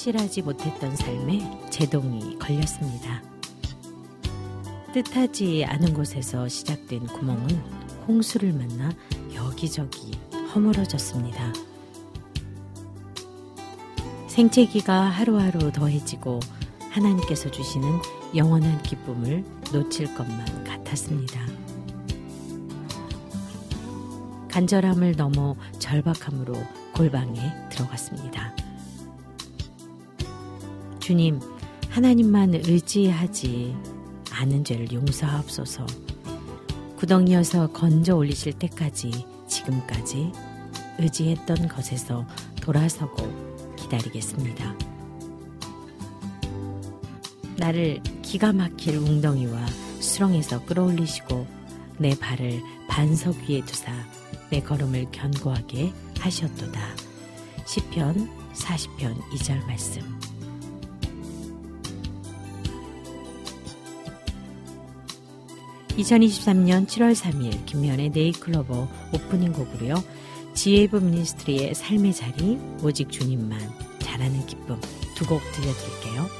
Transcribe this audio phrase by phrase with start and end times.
[0.00, 3.22] 신실하지 못했던 삶에 제동이 걸렸습니다.
[4.94, 7.48] 뜻하지 않은 곳에서 시작된 구멍은
[8.08, 8.90] 홍수를 만나
[9.34, 10.12] 여기저기
[10.54, 11.52] 허물어졌습니다.
[14.28, 16.40] 생채기가 하루하루 더해지고
[16.88, 17.86] 하나님께서 주시는
[18.34, 21.46] 영원한 기쁨을 놓칠 것만 같았습니다.
[24.48, 26.54] 간절함을 넘어 절박함으로
[26.94, 28.59] 골방에 들어갔습니다.
[31.10, 31.40] 주님,
[31.88, 33.74] 하나님만 의지하지
[34.30, 35.84] 않은 죄를 용서하옵소서.
[36.98, 40.30] 구덩이여서 건져 올리실 때까지 지금까지
[41.00, 42.24] 의지했던 것에서
[42.62, 43.28] 돌아서고
[43.74, 44.78] 기다리겠습니다.
[47.56, 49.66] 나를 기가 막힐 웅덩이와
[49.98, 51.44] 수렁에서 끌어올리시고
[51.98, 53.90] 내 발을 반석 위에 두사
[54.48, 56.80] 내 걸음을 견고하게 하셨도다.
[57.66, 60.19] 시편 40편 2절 말씀.
[66.00, 70.02] 2023년 7월 3일 김면의 네이클로버 오프닝 곡으로요.
[70.54, 73.58] 지혜부 미니스트리의 삶의 자리 오직 주님만
[74.00, 74.80] 잘하는 기쁨
[75.14, 76.39] 두 곡 들려드릴게요.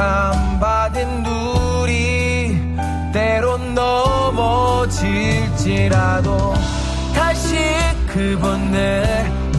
[0.00, 2.58] 택함 받은 우리
[3.12, 4.94] 때론 넘어질지라도
[7.14, 7.58] 다시
[8.06, 9.04] 그분을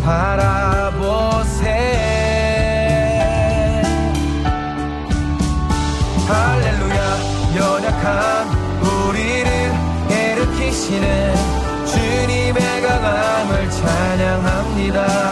[0.03, 1.61] 바라보세.
[6.27, 7.19] 할렐루야
[7.55, 8.47] 연약한
[8.81, 9.47] 우리를
[10.09, 11.35] 일으키시는
[11.85, 15.30] 주님의 강함을 찬양합니다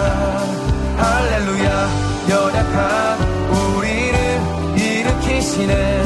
[5.60, 6.04] 일으키시는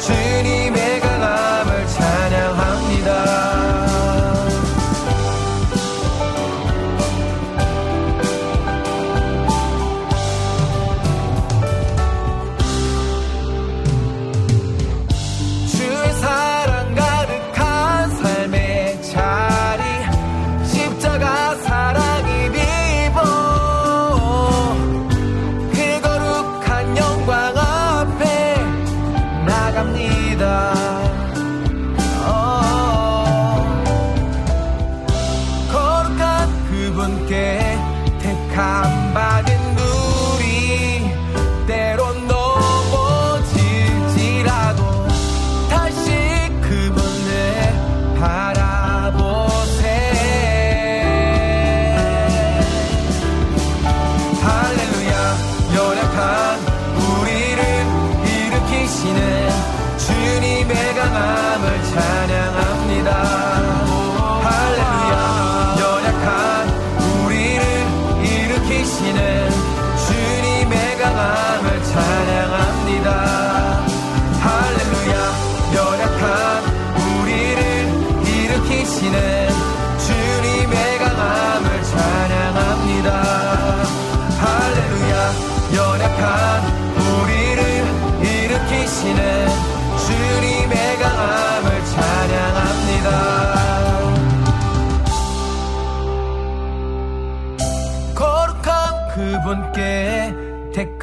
[0.00, 0.65] 주님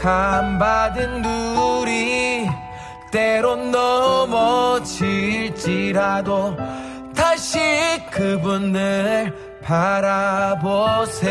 [0.03, 1.23] 감받은
[1.55, 2.45] 우리
[3.09, 4.93] 때론 넘어질지라도
[7.15, 7.57] 다시
[8.11, 9.33] 그분을
[9.63, 11.23] 바라보세요.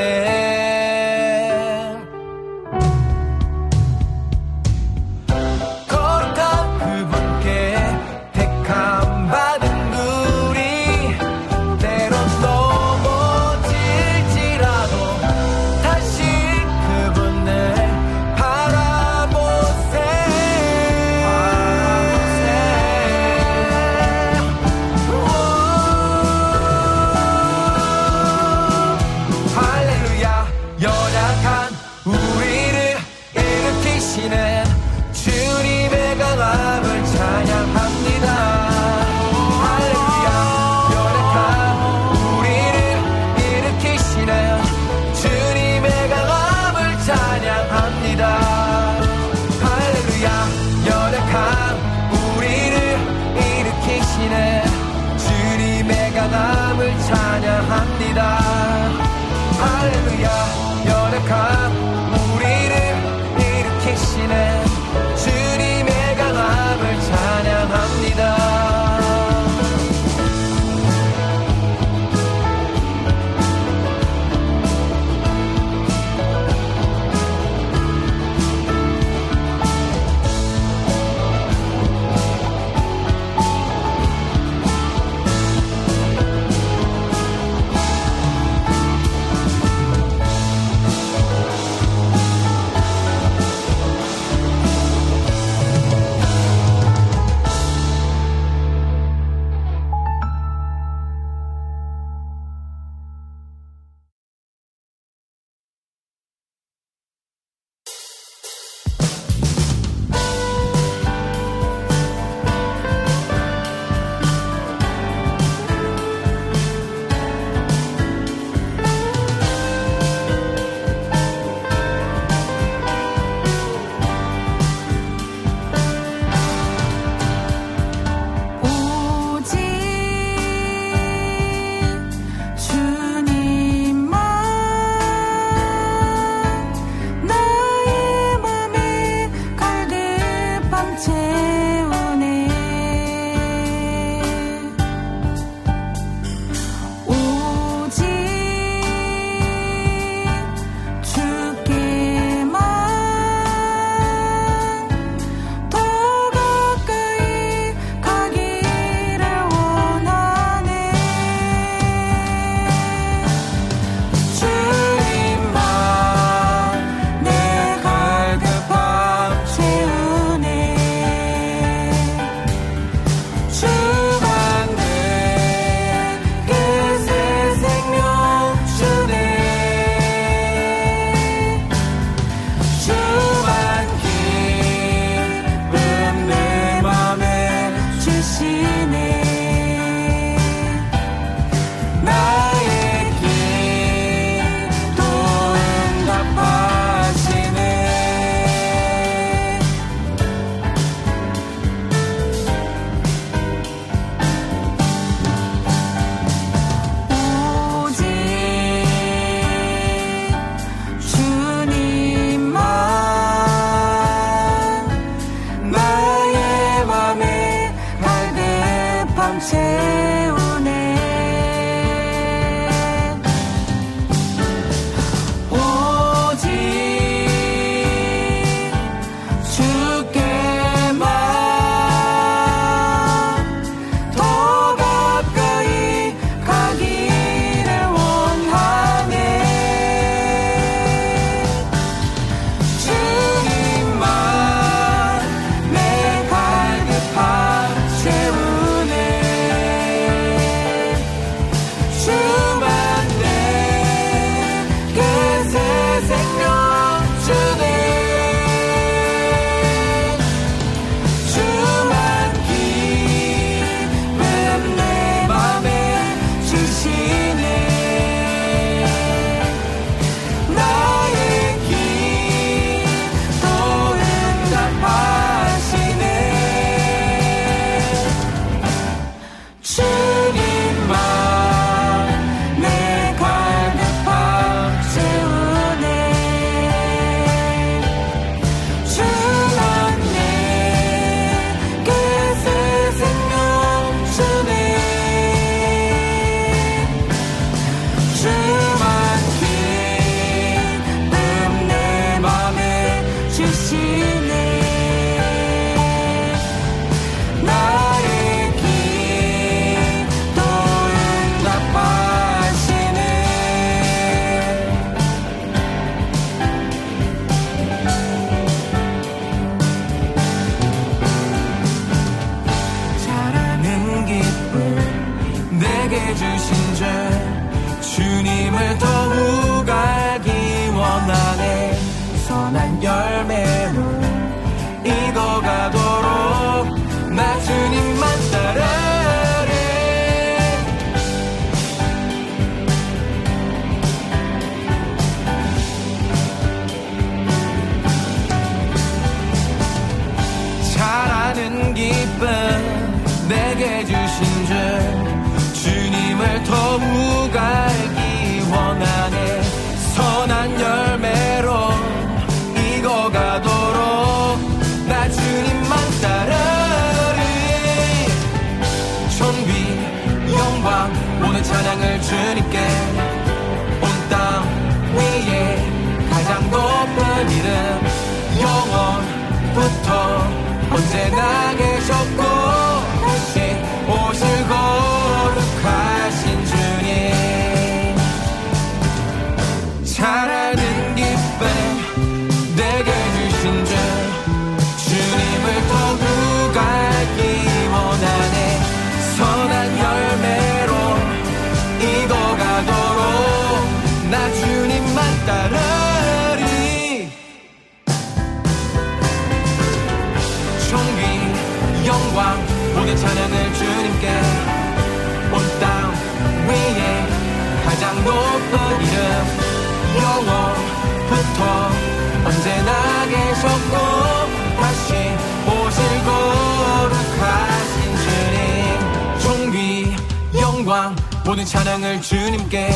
[431.42, 432.70] 모든 찬양을 주님께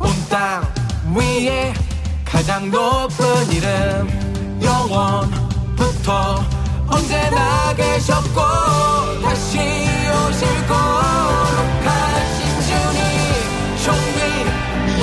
[0.00, 0.66] 온 땅
[1.14, 1.72] 위에
[2.24, 6.44] 가장 높은 이름 영원부터
[6.88, 8.40] 언제나 계셨고
[9.22, 12.98] 다시 오실 거룩하신 주님
[13.84, 14.18] 종기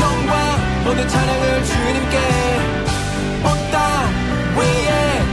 [0.01, 2.18] 영광 모든 찬양을 주님께
[3.46, 3.80] 온 땅
[4.58, 5.24] 위에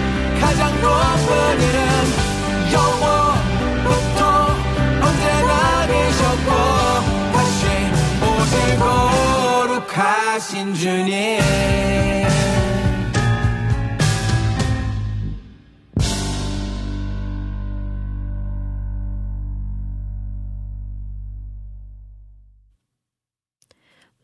[0.41, 1.81] 가장 높은 이름
[2.73, 4.21] 영원부터
[5.03, 6.86] 언제나 계셨고
[8.57, 11.41] 오실 거룩하신 주님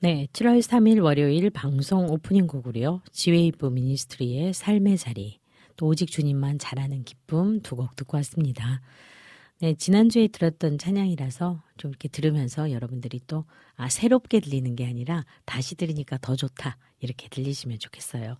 [0.00, 3.02] 네, 7월 3일 월요일 방송 오프닝 곡으로요.
[3.12, 5.38] 지웨이브 미니스트리의 삶의 자리,
[5.76, 8.80] 또 오직 주님만 잘하는 기쁨 두 곡 듣고 왔습니다.
[9.62, 13.44] 네, 지난주에 들었던 찬양이라서 좀 이렇게 들으면서 여러분들이 또,
[13.76, 16.76] 아, 새롭게 들리는 게 아니라 다시 들으니까 더 좋다.
[16.98, 18.38] 이렇게 들리시면 좋겠어요.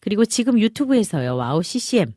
[0.00, 1.36] 그리고 지금 유튜브에서요.
[1.36, 2.12] WOW CCM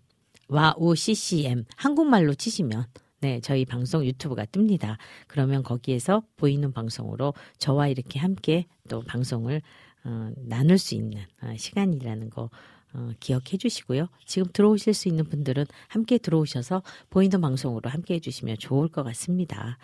[0.47, 2.85] 와우 CCM 한국말로 치시면
[3.21, 4.97] 네, 저희 방송 유튜브가 뜹니다.
[5.27, 9.61] 그러면 거기에서 보이는 방송으로 저와 이렇게 함께 또 방송을
[10.05, 12.49] 어, 나눌 수 있는 어, 시간이라는 거
[12.93, 14.07] 어, 기억해 주시고요.
[14.25, 19.77] 지금 들어오실 수 있는 분들은 함께 들어오셔서 보이는 방송으로 함께 해주시면 좋을 것 같습니다.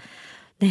[0.60, 0.70] 네.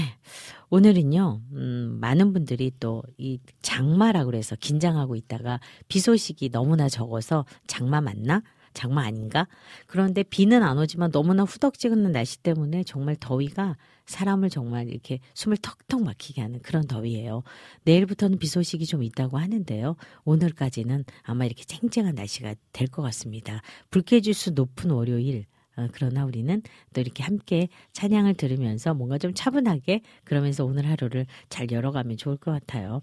[0.70, 8.00] 오늘은요, 음, 많은 분들이 또 이 장마라고 그래서 긴장하고 있다가 비 소식이 너무나 적어서 장마
[8.00, 8.42] 맞나?
[8.72, 9.46] 장마 아닌가?
[9.86, 13.76] 그런데 비는 안 오지만 너무나 후덕지근한 날씨 때문에 정말 더위가
[14.06, 17.42] 사람을 정말 이렇게 숨을 턱턱 막히게 하는 그런 더위예요.
[17.84, 19.96] 내일부터는 비 소식이 좀 있다고 하는데요.
[20.24, 23.60] 오늘까지는 아마 이렇게 쨍쨍한 날씨가 될 것 같습니다.
[23.90, 25.46] 불쾌지수 높은 월요일
[25.76, 31.70] 어, 그러나 우리는 또 이렇게 함께 찬양을 들으면서 뭔가 좀 차분하게 그러면서 오늘 하루를 잘
[31.70, 33.02] 열어가면 좋을 것 같아요.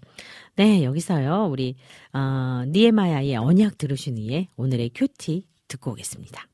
[0.56, 1.74] 네, 여기서요, 우리,
[2.14, 6.51] 어, 니에마야의 언약 들으신 후에 오늘의 큐티 듣고 오겠습니다.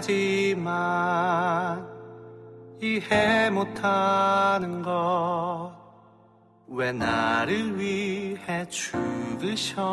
[0.00, 1.86] 하지만
[2.80, 5.74] 이해 못하는 것.
[6.68, 9.84] 왜 나를 위해 죽으셨는지.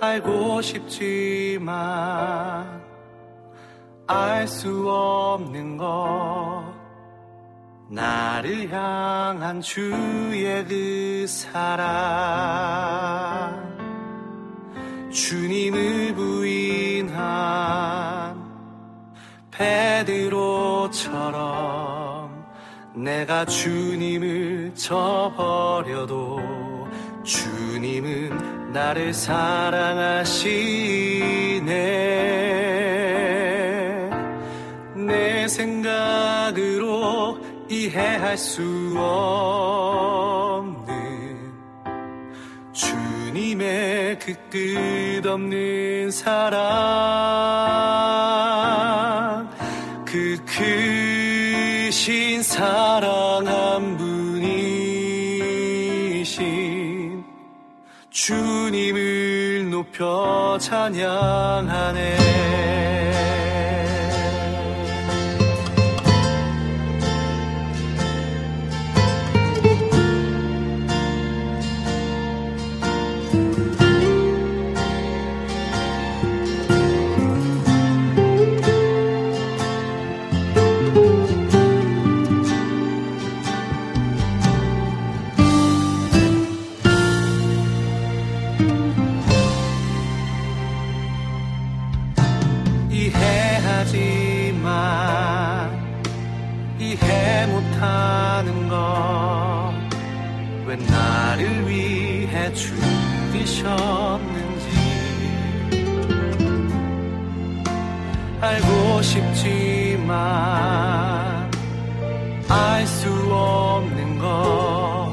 [0.00, 1.74] 알고 싶지만
[4.06, 6.64] 알 수 없는 것.
[7.88, 11.90] 나를 향한 주의 그 사랑
[15.10, 17.20] 주님을 부인한
[19.50, 21.10] 베드로처럼
[22.94, 26.40] 내가 주님을 저버려도
[27.24, 30.50] 주님은 나를 사랑하시네.
[35.50, 38.62] 생각으로 이해할 수
[38.96, 40.69] 없는
[43.60, 46.60] 주님의 그 끝없는 사랑
[50.06, 50.38] 그
[51.86, 54.82] 크신 사랑 한 분이신
[58.08, 62.29] 주님을 높여 찬양하네
[93.80, 95.70] 하지만
[96.78, 99.80] 이해 못하는 것
[100.66, 103.60] 왜 나를 위해 죽으셨는지.
[108.40, 110.20] 알고 싶지만
[112.48, 115.12] 알 수 없는 것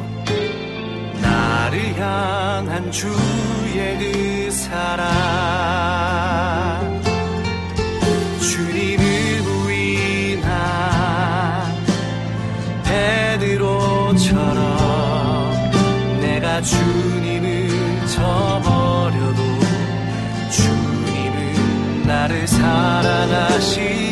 [1.22, 5.37] 나를 향한 주의 그 사랑
[23.60, 24.07] 사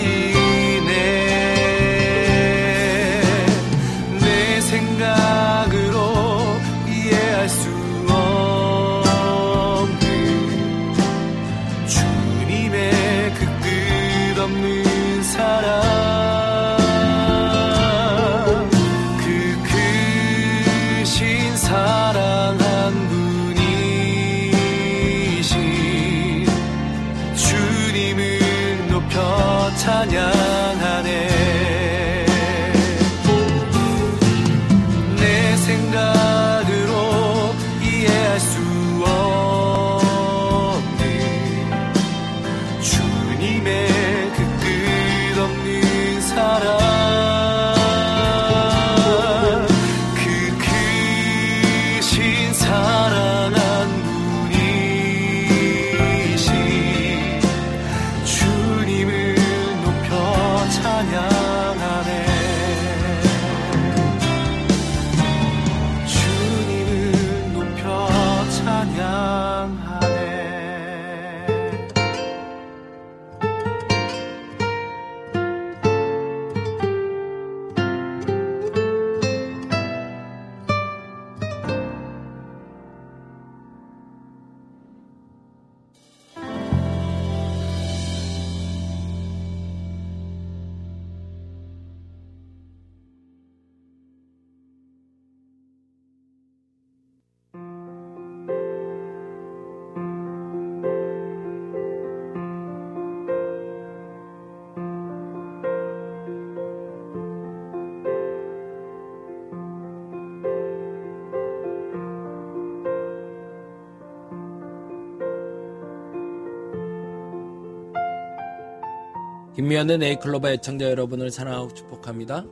[119.65, 122.45] 김미연의 네이클로바 애청자 여러분을 사랑하고 축복합니다.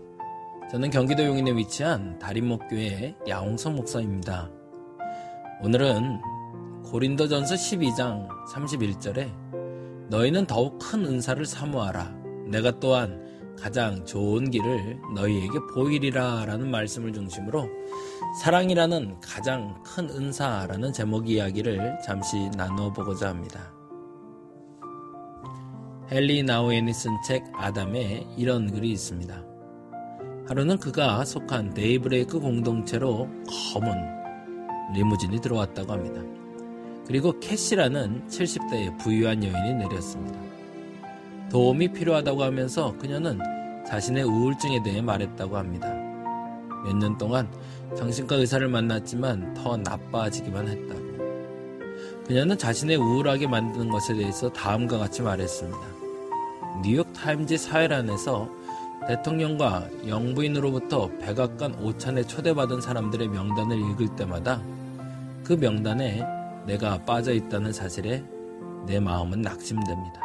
[0.71, 4.49] 저는 경기도 용인에 위치한 다림목교회 야홍성 목사입니다.
[5.61, 6.19] 오늘은
[6.85, 9.31] 고린도전서 12장 31절에
[10.09, 12.15] 너희는 더욱 큰 은사를 사모하라.
[12.47, 13.21] 내가 또한
[13.59, 17.69] 가장 좋은 길을 너희에게 보이리라 라는 말씀을 중심으로
[18.41, 23.71] 사랑이라는 가장 큰 은사라는 제목 이야기를 잠시 나누어 보고자 합니다.
[26.11, 29.43] 헨리 나우엔이 쓴 책 아담에 이런 글이 있습니다.
[30.47, 33.29] 하루는 그가 속한 데이브레이크 공동체로
[33.73, 36.21] 검은 리무진이 들어왔다고 합니다.
[37.07, 40.39] 그리고 캐시라는 70대의 부유한 여인이 내렸습니다.
[41.49, 43.39] 도움이 필요하다고 하면서 그녀는
[43.85, 45.87] 자신의 우울증에 대해 말했다고 합니다.
[46.85, 47.49] 몇 년 동안
[47.95, 51.12] 정신과 의사를 만났지만 더 나빠지기만 했다고.
[52.33, 55.79] 그녀는 자신의 우울하게 만드는 것에 대해서 다음과 같이 말했습니다.
[56.83, 58.49] 뉴욕 타임즈 사회란에서
[59.07, 64.63] 대통령과 영부인으로부터 백악관 오찬에 초대받은 사람들의 명단을 읽을 때마다
[65.43, 66.25] 그 명단에
[66.65, 68.23] 내가 빠져 있다는 사실에
[68.87, 70.19] 내 마음은 낙심됩니다.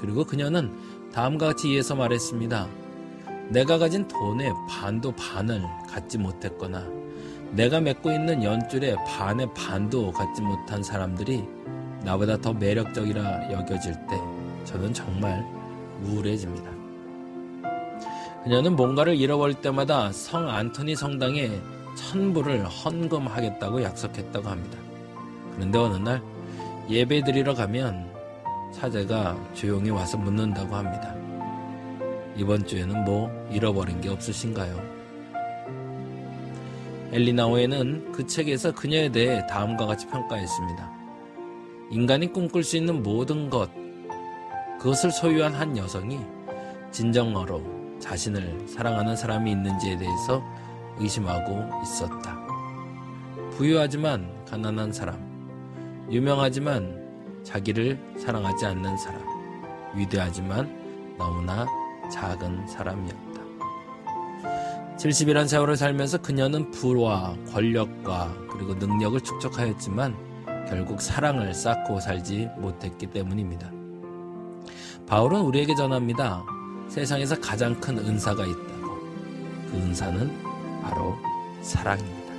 [0.00, 0.76] 그리고 그녀는
[1.12, 2.66] 다음과 같이 이해서 말했습니다.
[3.50, 6.84] 내가 가진 돈의 반도 반을 갖지 못했거나
[7.52, 11.44] 내가 맺고 있는 연줄의 반의 반도 갖지 못한 사람들이
[12.04, 14.20] 나보다 더 매력적이라 여겨질 때
[14.64, 15.44] 저는 정말
[16.04, 16.70] 우울해집니다.
[18.44, 21.50] 그녀는 뭔가를 잃어버릴 때마다 성 안토니 성당에
[21.96, 24.78] 천불을 헌금하겠다고 약속했다고 합니다.
[25.54, 26.22] 그런데 어느 날
[26.88, 28.08] 예배 드리러 가면
[28.72, 31.14] 사제가 조용히 와서 묻는다고 합니다.
[32.36, 34.97] 이번 주에는 뭐 잃어버린 게 없으신가요?
[37.10, 40.92] 엘리나오에는 그 책에서 그녀에 대해 다음과 같이 평가했습니다.
[41.90, 43.70] 인간이 꿈꿀 수 있는 모든 것,
[44.78, 46.20] 그것을 소유한 한 여성이
[46.90, 50.42] 진정어로 자신을 사랑하는 사람이 있는지에 대해서
[50.98, 52.38] 의심하고 있었다.
[53.52, 55.16] 부유하지만 가난한 사람,
[56.10, 59.22] 유명하지만 자기를 사랑하지 않는 사람,
[59.94, 61.66] 위대하지만 너무나
[62.12, 63.27] 작은 사람이었다.
[64.98, 70.16] 70이란 세월을 살면서 그녀는 부와 권력과 그리고 능력을 축적하였지만
[70.68, 73.70] 결국 사랑을 쌓고 살지 못했기 때문입니다.
[75.06, 76.44] 바울은 우리에게 전합니다.
[76.88, 78.98] 세상에서 가장 큰 은사가 있다고.
[79.70, 81.14] 그 은사는 바로
[81.62, 82.34] 사랑입니다.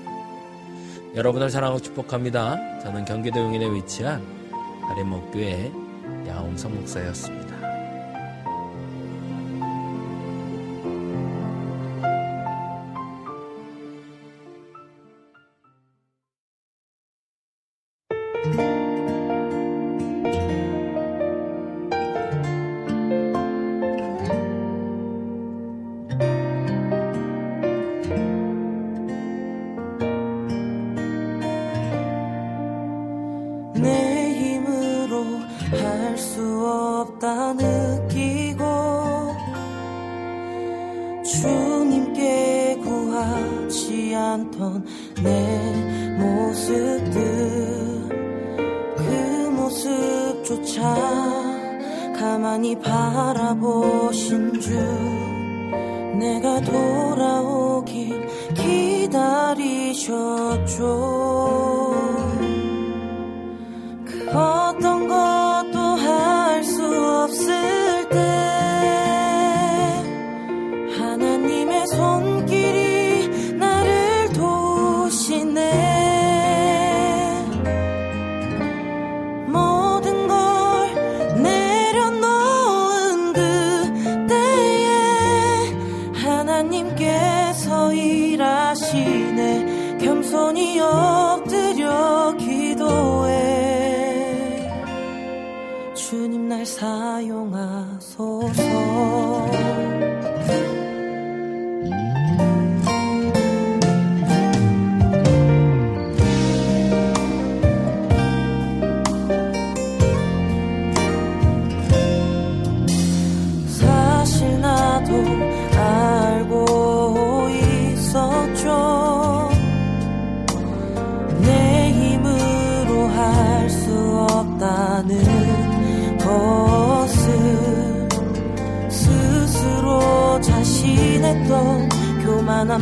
[1.15, 2.79] 여러분을 사랑하고 축복합니다.
[2.79, 4.21] 저는 경기도 용인에 위치한
[4.89, 5.71] 가림목교회
[6.27, 7.48] 야홍성 목사였습니다.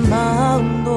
[0.10, 0.97] 마음도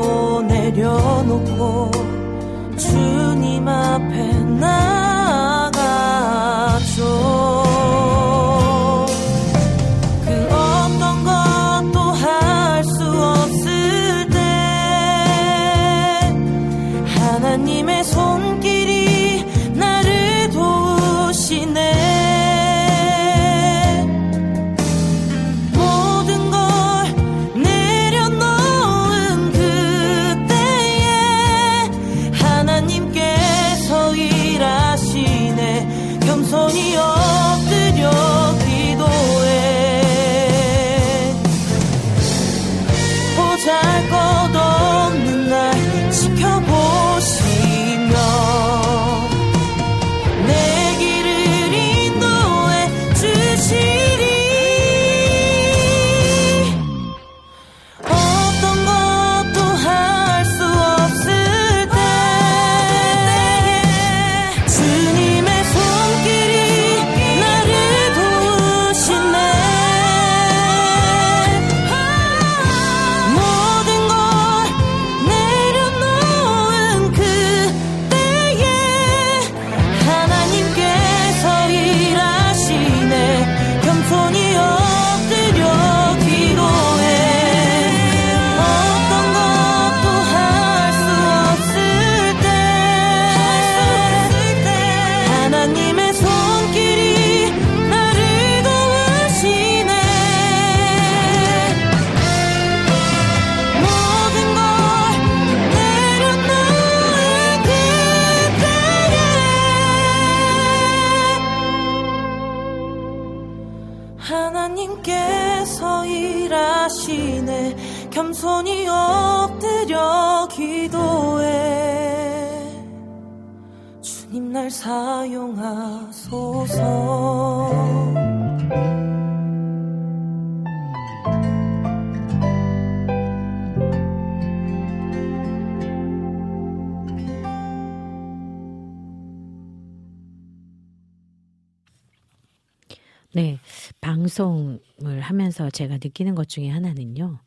[144.41, 147.41] 방송을 하면서 제가 느끼는 것 중에 하나는요.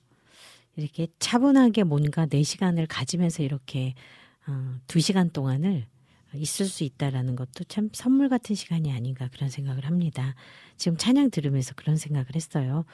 [0.75, 3.95] 이렇게 차분하게 뭔가 내 시간을 가지면서 이렇게
[4.47, 5.87] 어, 두 시간 동안을
[6.35, 10.35] 있을 수 있다라는 것도 참 선물 같은 시간이 아닌가 그런 생각을 합니다.
[10.77, 12.85] 지금 찬양 들으면서 그런 생각을 했어요.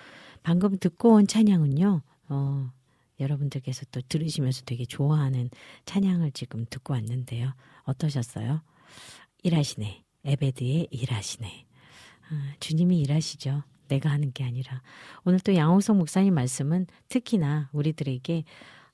[0.43, 2.01] 방금 듣고 온 찬양은요.
[2.29, 2.71] 어,
[3.19, 5.49] 여러분들께서 또 들으시면서 되게 좋아하는
[5.85, 7.53] 찬양을 지금 듣고 왔는데요.
[7.83, 8.61] 어떠셨어요?
[9.43, 10.03] 일하시네.
[10.25, 11.65] 에베드의 일하시네.
[12.29, 13.63] 아, 주님이 일하시죠.
[13.89, 14.81] 내가 하는 게 아니라.
[15.25, 18.45] 오늘 또 양홍석 목사님 말씀은 특히나 우리들에게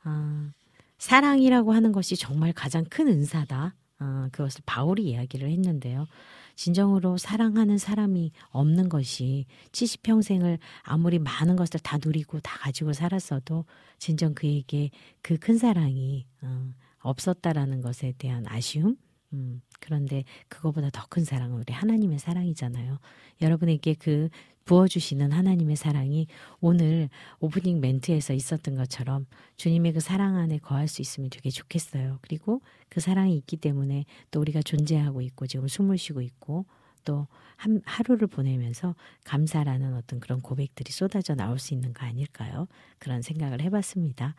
[0.04, 0.50] 아,
[0.98, 3.76] 사랑이라고 하는 것이 정말 가장 큰 은사다.
[4.00, 6.08] 아, 그것을 바울이 이야기를 했는데요.
[6.56, 13.66] 진정으로 사랑하는 사람이 없는 것이 70평생을 아무리 많은 것을 다 누리고 다 가지고 살았어도
[14.00, 14.90] 진정 그에게
[15.22, 18.96] 그 큰 사랑이 어, 없었다라는 것에 대한 아쉬움,
[19.36, 23.00] 음, 그런데 그거보다 더 큰 사랑은 우리 하나님의 사랑이잖아요.
[23.42, 24.30] 여러분에게 그
[24.66, 26.28] 부어주시는 하나님의 사랑이
[26.60, 32.18] 오늘 오프닝 멘트에서 있었던 것처럼 주님의 그 사랑 안에 거할 수 있으면 되게 좋겠어요.
[32.22, 36.66] 그리고 그 사랑이 있기 때문에 또 우리가 존재하고 있고 지금 숨을 쉬고 있고
[37.04, 42.68] 또 한, 하루를 보내면서 감사라는 어떤 그런 고백들이 쏟아져 나올 수 있는 거 아닐까요?
[42.98, 44.36] 그런 생각을 해봤습니다.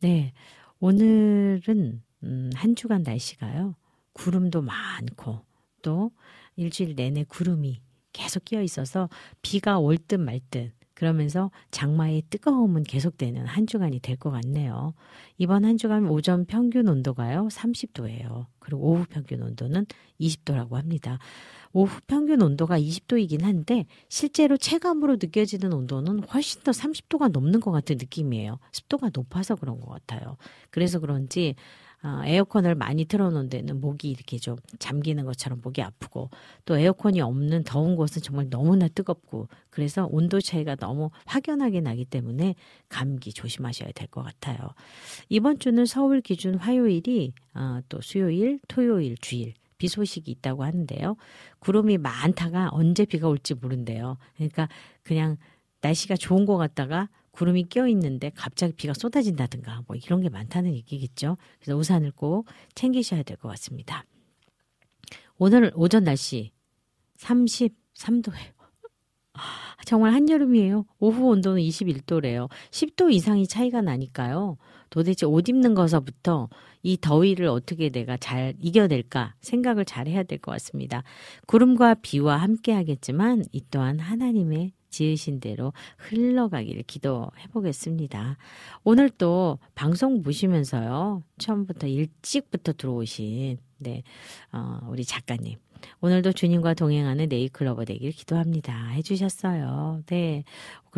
[0.00, 0.32] 네.
[0.80, 3.74] 오늘은, 음, 한 주간 날씨가요.
[4.18, 5.40] 구름도 많고
[5.82, 6.10] 또
[6.56, 7.80] 일주일 내내 구름이
[8.12, 9.08] 계속 끼어 있어서
[9.42, 14.94] 비가 올 듯 말 듯 그러면서 장마의 뜨거움은 계속되는 한 주간이 될 것 같네요.
[15.36, 18.46] 이번 한 주간 오전 평균 온도가요 30도예요.
[18.58, 19.86] 그리고 오후 평균 온도는
[20.20, 21.20] 20도라고 합니다.
[21.72, 27.96] 오후 평균 온도가 20도이긴 한데 실제로 체감으로 느껴지는 온도는 훨씬 더 30도가 넘는 것 같은
[27.98, 28.58] 느낌이에요.
[28.72, 30.36] 습도가 높아서 그런 것 같아요.
[30.70, 31.54] 그래서 그런지
[32.02, 36.30] 어, 에어컨을 많이 틀어놓은 데는 목이 이렇게 좀 잠기는 것처럼 목이 아프고
[36.64, 42.54] 또 에어컨이 없는 더운 곳은 정말 너무나 뜨겁고 그래서 온도 차이가 너무 확연하게 나기 때문에
[42.88, 44.56] 감기 조심하셔야 될 것 같아요.
[45.28, 51.16] 이번 주는 서울 기준 화요일이 어, 또 수요일, 토요일, 주일 비 소식이 있다고 하는데요.
[51.60, 54.16] 구름이 많다가 언제 비가 올지 모른대요.
[54.36, 54.68] 그러니까
[55.02, 55.36] 그냥
[55.82, 57.08] 날씨가 좋은 것 같다가
[57.38, 61.36] 구름이 껴 있는데 갑자기 비가 쏟아진다든가 뭐 이런 게 많다는 얘기겠죠.
[61.60, 64.04] 그래서 우산을 꼭 챙기셔야 될 것 같습니다.
[65.38, 66.50] 오늘 오전 날씨
[67.18, 68.58] 33도예요.
[69.86, 70.84] 정말 한여름이에요.
[70.98, 72.48] 오후 온도는 21도래요.
[72.72, 74.56] 10도 이상이 차이가 나니까요.
[74.90, 76.48] 도대체 옷 입는 것서부터
[76.82, 81.04] 이 더위를 어떻게 내가 잘 이겨낼까 생각을 잘 해야 될 것 같습니다.
[81.46, 88.36] 구름과 비와 함께 하겠지만 이 또한 하나님의 지으신 대로 흘러가기를 기도해 보겠습니다.
[88.84, 91.22] 오늘 또 방송 보시면서요.
[91.38, 94.02] 처음부터 일찍부터 들어오신 네,
[94.52, 95.56] 어, 우리 작가님.
[96.00, 98.88] 오늘도 주님과 동행하는 네이클로버 되길 기도합니다.
[98.88, 100.02] 해주셨어요.
[100.06, 100.44] 네.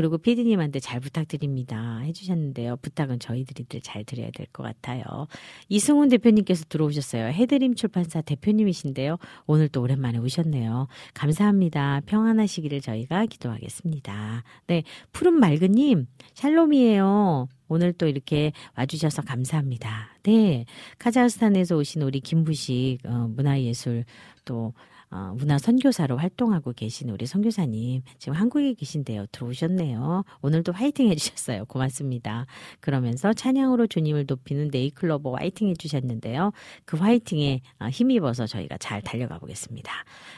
[0.00, 1.98] 그리고 피디님한테 잘 부탁드립니다.
[1.98, 2.76] 해주셨는데요.
[2.78, 5.04] 부탁은 저희들이 잘 드려야 될 것 같아요.
[5.68, 7.26] 이승훈 대표님께서 들어오셨어요.
[7.26, 9.18] 해드림 출판사 대표님이신데요.
[9.46, 10.88] 오늘 또 오랜만에 오셨네요.
[11.12, 12.00] 감사합니다.
[12.06, 14.42] 평안하시기를 저희가 기도하겠습니다.
[14.68, 14.84] 네.
[15.12, 17.48] 푸른 맑은님, 샬롬이에요.
[17.68, 20.16] 오늘 또 이렇게 와주셔서 감사합니다.
[20.22, 20.64] 네.
[20.98, 24.04] 카자흐스탄에서 오신 우리 김부식 어, 문화예술
[24.46, 24.72] 또
[25.12, 29.27] 어, 문화 선교사로 활동하고 계신 우리 선교사님 지금 한국에 계신데요.
[29.33, 30.25] 들어오셨네요.
[30.40, 31.64] 오늘도 화이팅 해주셨어요.
[31.64, 32.46] 고맙습니다.
[32.79, 36.53] 그러면서 찬양으로 주님을 높이는 네이클로버 화이팅 해주셨는데요.
[36.85, 39.92] 그 화이팅에 어, 힘입어서 저희가 잘 달려가 보겠습니다.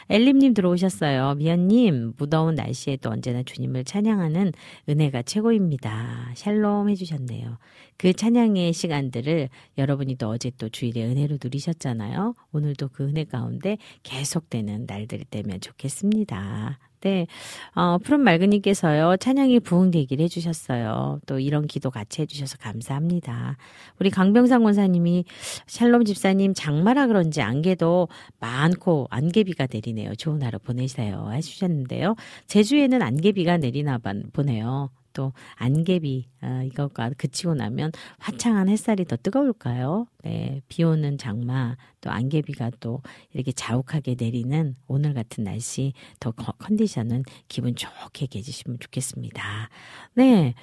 [0.09, 1.35] 엘림님 들어오셨어요.
[1.35, 4.53] 미연님 무더운 날씨에도 언제나 주님을 찬양하는
[4.89, 6.33] 은혜가 최고입니다.
[6.35, 7.59] 샬롬 해주셨네요.
[7.97, 12.35] 그 찬양의 시간들을 여러분이 또 어제 또 주일에 은혜로 누리셨잖아요.
[12.53, 16.79] 오늘도 그 은혜 가운데 계속되는 날들이 되면 좋겠습니다.
[17.03, 17.27] 네.
[17.75, 21.21] 어, 푸른 맑은님께서요, 찬양이 부흥되기를 해주셨어요.
[21.27, 23.57] 또 이런 기도 같이 해주셔서 감사합니다.
[23.99, 25.25] 우리 강병상 원사님이
[25.67, 30.15] 샬롬 집사님 장마라 그런지 안개도 많고 안개비가 내리네요.
[30.15, 31.31] 좋은 하루 보내세요.
[31.33, 32.15] 해주셨는데요.
[32.47, 33.99] 제주에는 안개비가 내리나
[34.33, 34.91] 보네요.
[35.13, 40.07] 또 안개비 어, 이것과 그치고 나면 화창한 햇살이 더 뜨거울까요?
[40.25, 43.01] 네, 비 오는 장마 또 안개비가 또
[43.33, 49.69] 이렇게 자욱하게 내리는 오늘 같은 날씨 더 컨디션은 기분 좋게 계시면 좋겠습니다.
[50.15, 50.55] 네,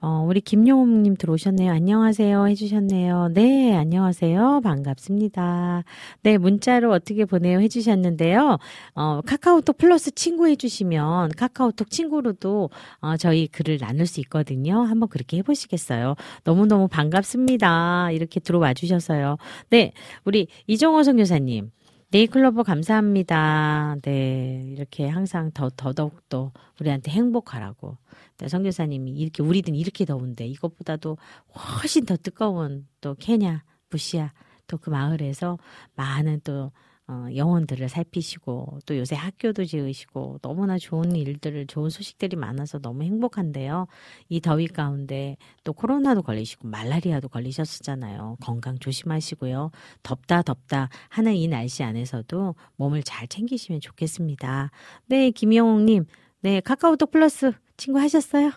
[0.00, 1.72] 어, 우리 김용호님 들어오셨네요.
[1.72, 2.46] 안녕하세요.
[2.46, 3.30] 해주셨네요.
[3.34, 4.60] 네, 안녕하세요.
[4.62, 5.82] 반갑습니다.
[6.22, 7.60] 네, 문자로 어떻게 보내요?
[7.60, 8.58] 해주셨는데요.
[8.94, 14.82] 어, 카카오톡 플러스 친구 해주시면 카카오톡 친구로도 어, 저희 글을 나눌 수 있거든요.
[14.82, 16.14] 한번 그렇게 해보시겠어요?
[16.44, 18.10] 너무너무 반갑습니다.
[18.12, 19.38] 이렇게 들어와 주셔서요.
[19.70, 19.92] 네,
[20.24, 21.70] 우리 이정호 선교사님.
[22.10, 23.96] 네이클로버 감사합니다.
[24.02, 27.96] 네, 이렇게 항상 더, 더더욱 또 우리한테 행복하라고.
[28.38, 31.18] 네, 성교사님이 이렇게, 우리는 이렇게 더운데 이것보다도
[31.54, 34.32] 훨씬 더 뜨거운 또 케냐, 부시아,
[34.66, 35.58] 또 그 마을에서
[35.96, 36.72] 많은 또
[37.10, 43.86] 어, 영혼들을 살피시고 또 요새 학교도 지으시고 너무나 좋은 일들을 좋은 소식들이 많아서 너무 행복한데요.
[44.28, 48.36] 이 더위 가운데 또 코로나도 걸리시고 말라리아도 걸리셨었잖아요.
[48.42, 49.70] 건강 조심하시고요.
[50.02, 54.70] 덥다 덥다 하는 이 날씨 안에서도 몸을 잘 챙기시면 좋겠습니다.
[55.06, 56.04] 네, 김영웅님.
[56.42, 58.50] 네, 카카오톡 플러스 친구 하셨어요?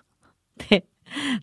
[0.70, 0.82] 네.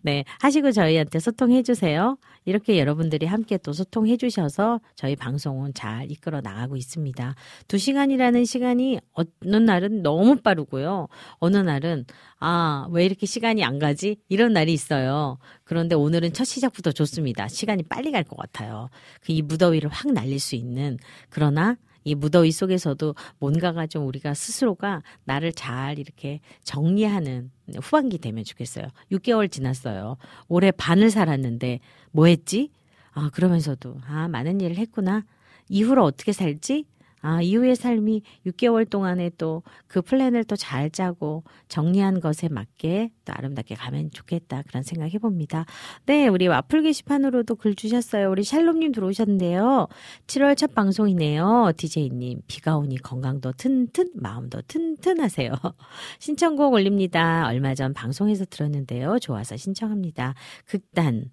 [0.03, 2.17] 네, 하시고 저희한테 소통해 주세요.
[2.45, 7.35] 이렇게 여러분들이 함께 또 소통해 주셔서 저희 방송은 잘 이끌어 나가고 있습니다.
[7.67, 11.07] 두 시간이라는 시간이 어느 날은 너무 빠르고요.
[11.39, 12.05] 어느 날은
[12.39, 14.17] 아, 왜 이렇게 시간이 안 가지?
[14.29, 15.37] 이런 날이 있어요.
[15.63, 17.47] 그런데 오늘은 첫 시작부터 좋습니다.
[17.47, 18.89] 시간이 빨리 갈 것 같아요.
[19.21, 20.97] 그 이 무더위를 확 날릴 수 있는
[21.29, 21.77] 그러나
[22.09, 27.51] 이 무더위 속에서도 뭔가가 좀 우리가 스스로가 나를 잘 이렇게 정리하는
[27.81, 28.87] 후반기 되면 좋겠어요.
[29.11, 30.17] 6개월 지났어요.
[30.47, 31.79] 올해 반을 살았는데
[32.11, 32.71] 뭐 했지?
[33.11, 35.23] 아, 그러면서도 아, 많은 일을 했구나.
[35.69, 36.85] 이후로 어떻게 살지?
[37.21, 43.33] 아, 이후의 삶이 6개월 동안에 또 그 플랜을 또 잘 짜고 정리한 것에 맞게 또
[43.35, 44.63] 아름답게 가면 좋겠다.
[44.67, 45.65] 그런 생각 해봅니다.
[46.07, 48.29] 네, 우리 와플 게시판으로도 글 주셨어요.
[48.31, 49.87] 우리 샬롬님 들어오셨는데요.
[50.25, 51.73] 7월 첫 방송이네요.
[51.77, 55.51] DJ님, 비가 오니 건강도 튼튼, 마음도 튼튼하세요.
[56.19, 57.45] 신청곡 올립니다.
[57.47, 59.19] 얼마 전 방송에서 들었는데요.
[59.19, 60.33] 좋아서 신청합니다.
[60.65, 61.25] 극단,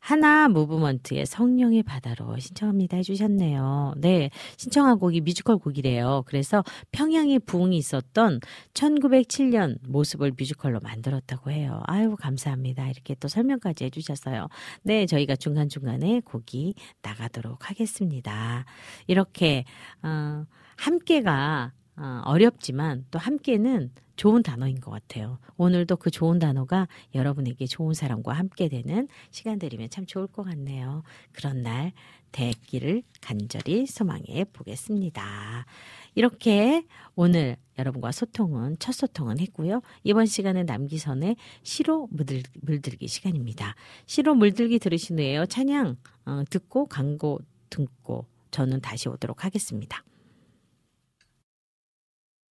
[0.00, 2.96] 하나 무브먼트의 성령의 바다로 신청합니다.
[2.96, 3.94] 해주셨네요.
[3.98, 6.24] 네, 신청한 곡이 뮤지컬 곡이래요.
[6.26, 8.40] 그래서 평양에 부흥이 있었던
[8.74, 11.82] 1907년 모습을 뮤지컬로 만들었다고 해요.
[11.86, 12.88] 아유, 감사합니다.
[12.88, 14.48] 이렇게 또 설명까지 해주셨어요.
[14.82, 18.64] 네, 저희가 중간중간에 곡이 나가도록 하겠습니다.
[19.06, 19.64] 이렇게,
[20.02, 20.44] 어,
[20.76, 25.38] 함께가 어, 어렵지만 또 함께는 좋은 단어인 것 같아요.
[25.56, 31.02] 오늘도 그 좋은 단어가 여러분에게 좋은 사람과 함께 되는 시간들이면 참 좋을 것 같네요.
[31.32, 31.92] 그런 날
[32.32, 35.66] 됐기를 간절히 소망해 보겠습니다.
[36.14, 36.84] 이렇게
[37.14, 39.82] 오늘 여러분과 소통은 첫 소통은 했고요.
[40.02, 43.74] 이번 시간은 남기선의 시로 물들, 물들기 시간입니다.
[44.06, 45.46] 시로 물들기 들으신 후에요.
[45.46, 45.96] 찬양
[46.26, 47.40] 어, 듣고 광고
[47.70, 50.04] 듣고 저는 다시 오도록 하겠습니다.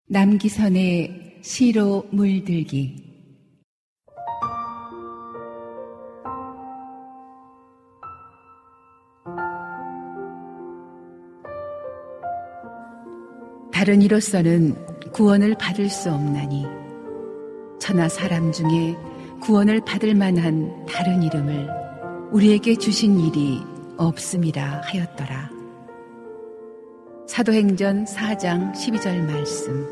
[0.06, 3.02] 남기선의 시로 물들기
[13.72, 14.76] 다른 이로서는
[15.12, 16.66] 구원을 받을 수 없나니
[17.80, 18.94] 천하 사람 중에
[19.40, 21.66] 구원을 받을 만한 다른 이름을
[22.30, 23.62] 우리에게 주신 일이
[23.96, 25.53] 없음이라 하였더라.
[27.26, 29.86] 사도행전 4장 12절 말씀.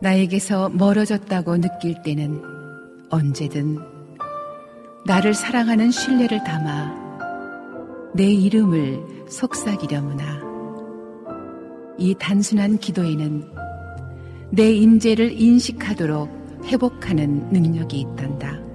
[0.00, 2.40] 나에게서 멀어졌다고 느낄 때는
[3.10, 3.78] 언제든
[5.04, 10.40] 나를 사랑하는 신뢰를 담아 내 이름을 속삭이려무나
[11.98, 13.52] 이 단순한 기도에는
[14.50, 18.67] 내 임재를 인식하도록 회복하는 능력이 있단다.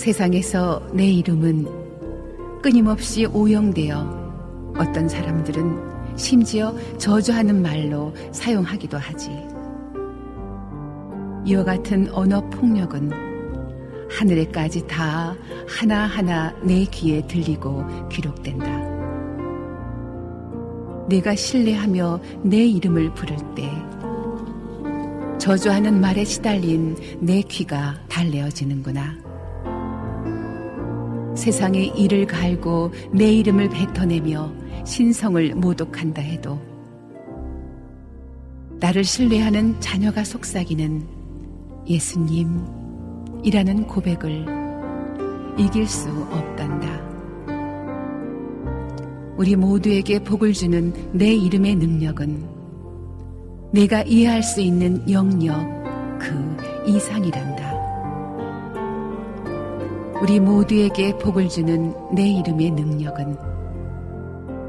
[0.00, 1.66] 세상에서 내 이름은
[2.62, 9.30] 끊임없이 오용되어 어떤 사람들은 심지어 저주하는 말로 사용하기도 하지.
[11.44, 13.10] 이와 같은 언어 폭력은
[14.10, 15.36] 하늘에까지 다
[15.68, 18.66] 하나하나 내 귀에 들리고 기록된다.
[21.10, 23.70] 내가 신뢰하며 내 이름을 부를 때
[25.38, 29.29] 저주하는 말에 시달린 내 귀가 달래어지는구나.
[31.40, 34.52] 세상에 이를 갈고 내 이름을 뱉어내며
[34.84, 36.60] 신성을 모독한다 해도
[38.78, 41.02] 나를 신뢰하는 자녀가 속삭이는
[41.88, 42.66] 예수님이라는
[43.86, 44.44] 고백을
[45.58, 47.08] 이길 수 없단다.
[49.38, 52.44] 우리 모두에게 복을 주는 내 이름의 능력은
[53.72, 55.58] 내가 이해할 수 있는 영역
[56.18, 57.49] 그 이상이란
[60.22, 63.36] 우리 모두에게 복을 주는 내 이름의 능력은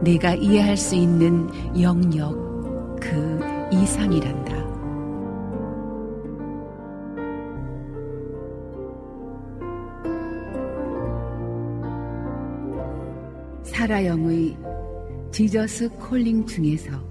[0.01, 1.49] 내가 이해할 수 있는
[1.79, 2.33] 영역
[3.01, 3.39] 그
[3.69, 4.61] 이상이란다.
[13.63, 14.57] 사라영의
[15.31, 17.10] 지저스 콜링 중에서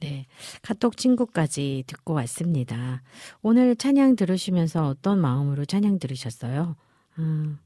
[0.00, 0.26] 네.
[0.62, 3.02] 카톡 친구까지 듣고 왔습니다.
[3.42, 6.76] 오늘 찬양 들으시면서 어떤 마음으로 찬양 들으셨어요?
[7.18, 7.58] 음,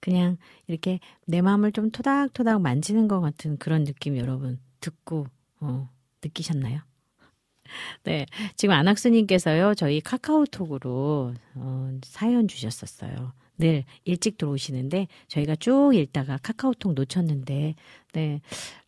[0.00, 5.26] 그냥 이렇게 내 마음을 좀 토닥토닥 만지는 것 같은 그런 느낌 여러분 듣고,
[5.60, 5.90] 어,
[6.22, 6.80] 느끼셨나요?
[8.04, 8.26] 네.
[8.56, 13.32] 지금 안학수님께서요, 저희 카카오톡으로, 어, 사연 주셨었어요.
[13.58, 17.76] 늘 일찍 들어오시는데 저희가 쭉 읽다가 카카오톡 놓쳤는데
[18.14, 18.40] 네.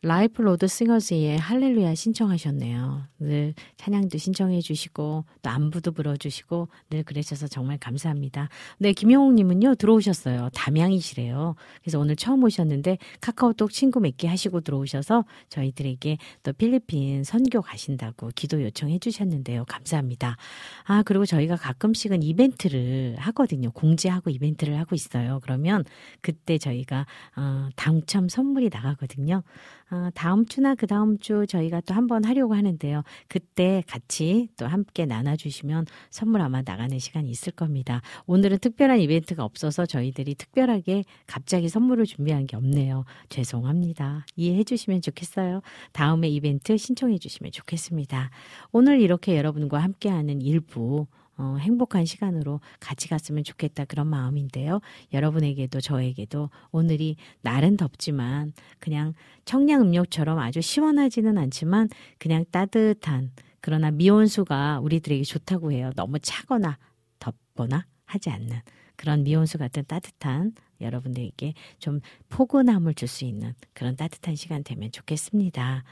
[0.02, 3.08] Life Road Singers의 할렐루야 신청하셨네요.
[3.18, 8.48] 늘 찬양도 신청해 주시고 또 안부도 물어 주시고 늘 그러셔서 정말 감사합니다.
[8.78, 10.50] 네, 김영옥님은요 들어오셨어요.
[10.54, 11.56] 담양이시래요.
[11.82, 18.62] 그래서 오늘 처음 오셨는데 카카오톡 친구 맺기 하시고 들어오셔서 저희들에게 또 필리핀 선교 가신다고 기도
[18.62, 19.64] 요청해 주셨는데요.
[19.64, 20.36] 감사합니다.
[20.84, 23.72] 아 그리고 저희가 가끔씩은 이벤트를 하거든요.
[23.72, 25.40] 공지하고 이벤트를 하고 있어요.
[25.42, 25.84] 그러면
[26.20, 29.15] 그때 저희가 어, 당첨 선물이 나가거든요.
[29.16, 29.42] 있거든요.
[29.90, 33.02] 어, 다음 주나 그 다음 주 저희가 또 한번 하려고 하는데요.
[33.28, 38.02] 그때 같이 또 함께 나눠주시면 선물 아마 나가는 시간이 있을 겁니다.
[38.26, 43.04] 오늘은 특별한 이벤트가 없어서 저희들이 특별하게 갑자기 선물을 준비한 게 없네요.
[43.28, 44.26] 죄송합니다.
[44.36, 45.62] 이해해 주시면 좋겠어요.
[45.92, 48.30] 다음에 이벤트 신청해 주시면 좋겠습니다.
[48.72, 51.06] 오늘 이렇게 여러분과 함께하는 일부
[51.38, 54.80] 어, 행복한 시간으로 같이 갔으면 좋겠다 그런 마음인데요.
[55.12, 59.14] 여러분에게도 저에게도 오늘이 날은 덥지만 그냥
[59.44, 65.90] 청량 음료처럼 아주 시원하지는 않지만 그냥 따뜻한 그러나 미온수가 우리들에게 좋다고 해요.
[65.96, 66.78] 너무 차거나
[67.18, 68.60] 덥거나 하지 않는
[68.96, 75.84] 그런 미온수 같은 따뜻한 여러분들에게 좀 포근함을 줄 수 있는 그런 따뜻한 시간 되면 좋겠습니다.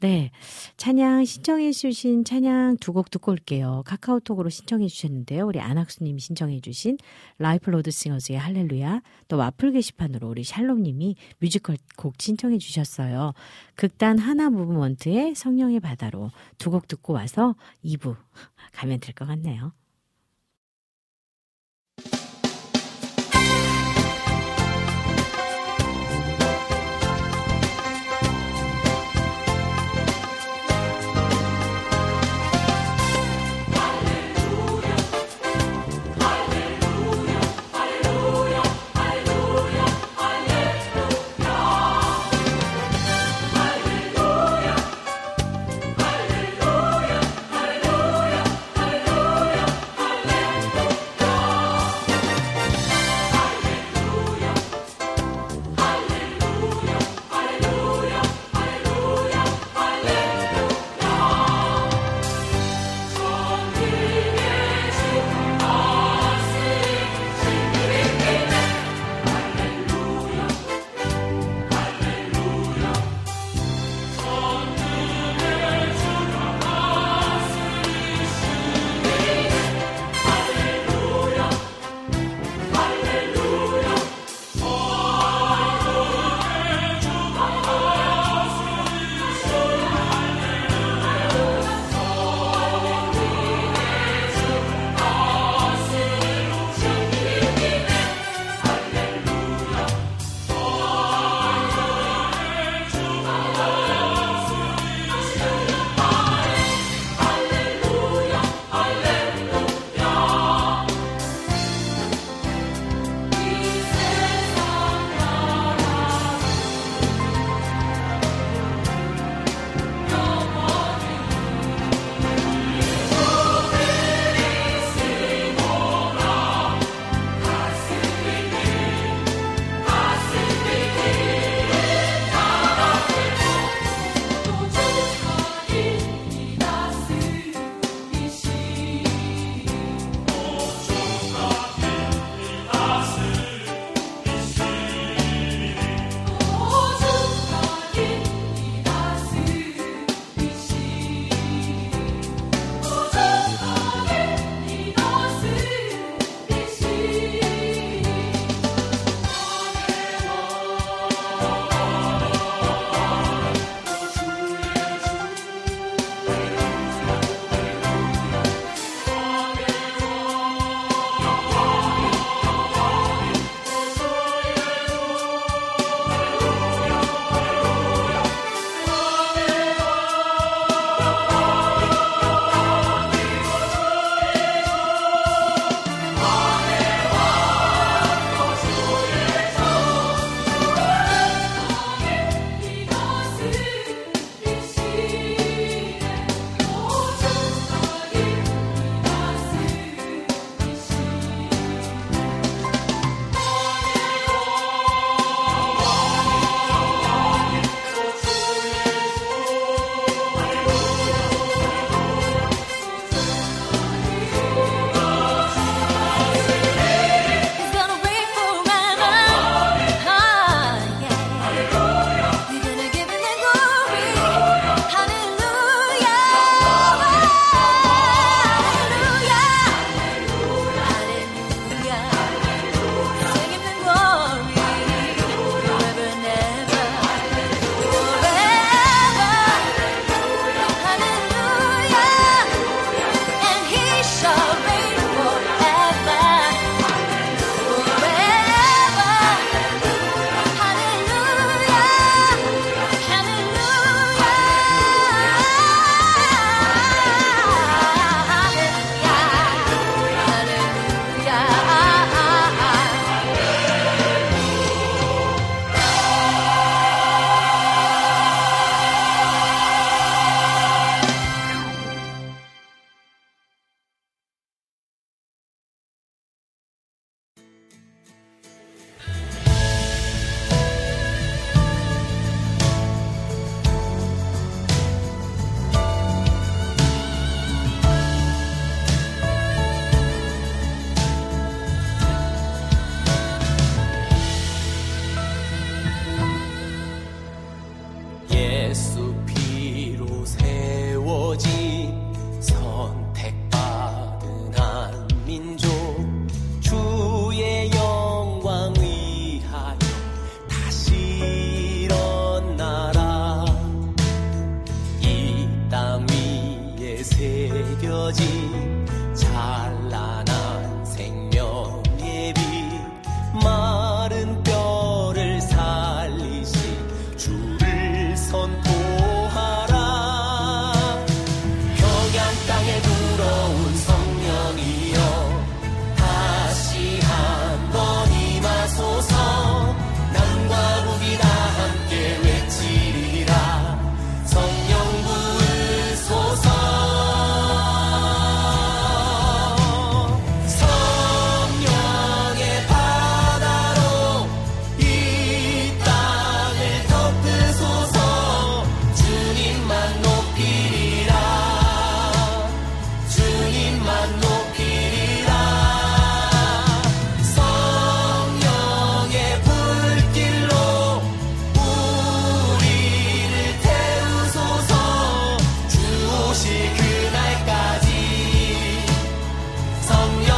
[0.00, 0.30] 네.
[0.78, 3.82] 찬양 신청해 주신 찬양 두 곡 듣고 올게요.
[3.86, 5.46] 카카오톡으로 신청해 주셨는데요.
[5.46, 6.96] 우리 안학수님이 신청해 주신
[7.38, 13.32] Life Road Singers의 할렐루야 또 와플 게시판으로 우리 샬롬님이 뮤지컬 곡 신청해 주셨어요.
[13.76, 18.16] 극단 하나 Movement의 성령의 바다로 두 곡 듣고 와서 2부
[18.72, 19.72] 가면 될 것 같네요.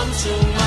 [0.05, 0.64] come to my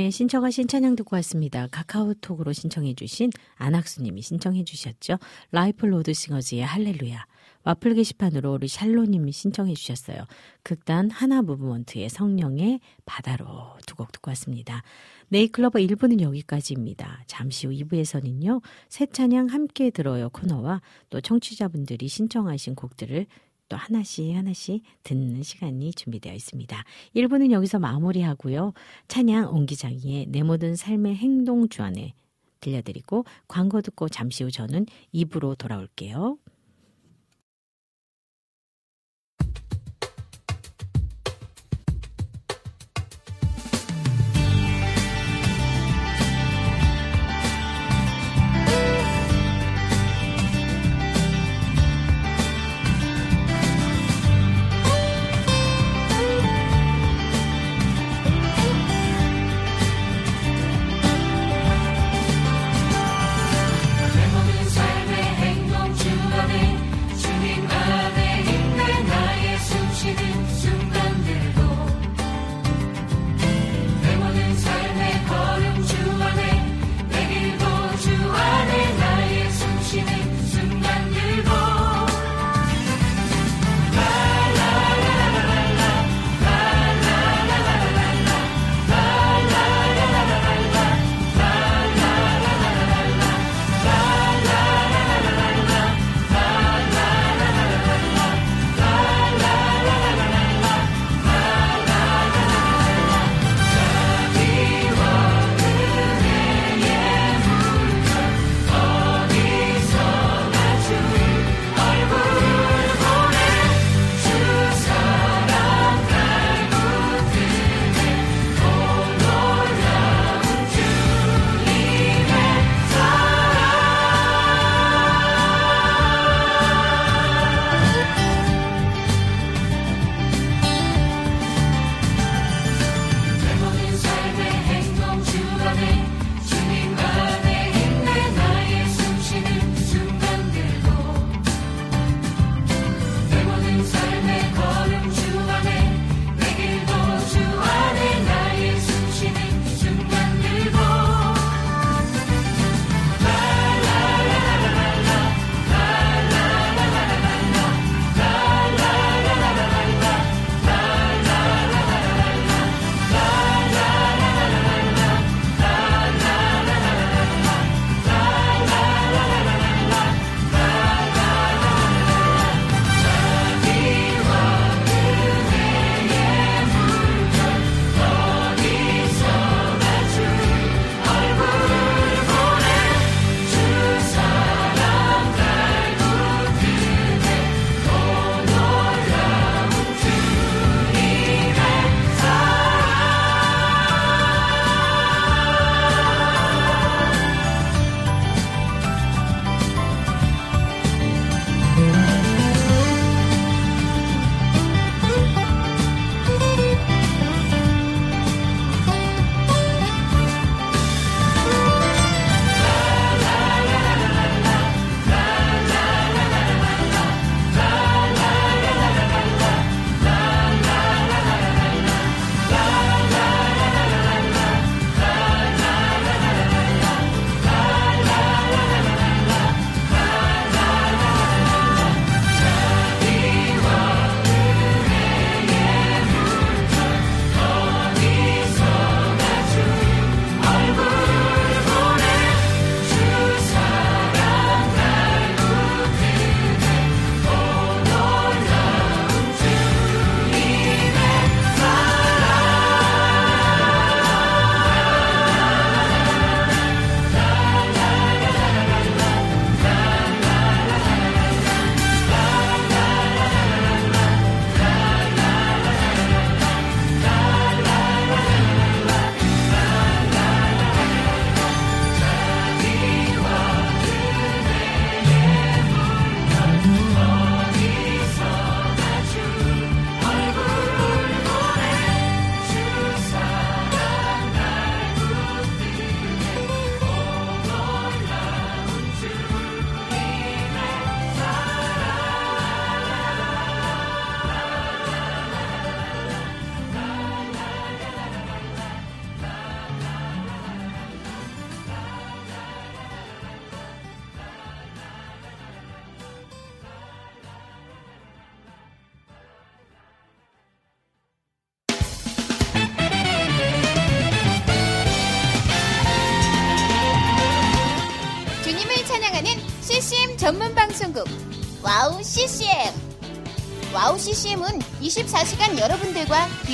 [0.00, 1.66] 네, 신청하신 찬양 듣고 왔습니다.
[1.66, 5.18] 카카오톡으로 신청해 주신 안학수님이 신청해 주셨죠.
[5.52, 7.26] Life Road Singers의 할렐루야.
[7.64, 10.24] 와플 게시판으로 우리 샬롬님이 신청해 주셨어요.
[10.62, 14.82] 극단 하나 Movement의 성령의 바다로 두 곡 듣고 왔습니다.
[15.28, 17.24] 네잎클로버 1부는 여기까지입니다.
[17.26, 20.80] 잠시 후 2부에서는요, 새 찬양 함께 들어요 코너와
[21.10, 23.26] 또 청취자분들이 신청하신 곡들을
[23.70, 26.84] 또 하나씩 하나씩 듣는 시간이 준비되어 있습니다.
[27.16, 28.74] 1부는 여기서 마무리하고요.
[29.08, 32.12] 찬양 옹기장이의 내 모든 삶의 행동 주안에
[32.60, 36.36] 들려드리고 광고 듣고 잠시 후 저는 2부로 돌아올게요.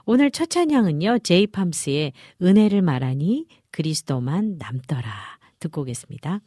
[0.06, 5.12] 오늘 첫 찬양은요, 제이팜스의 은혜를 말하니 그리스도만 남더라.
[5.60, 6.41] 듣고 오겠습니다.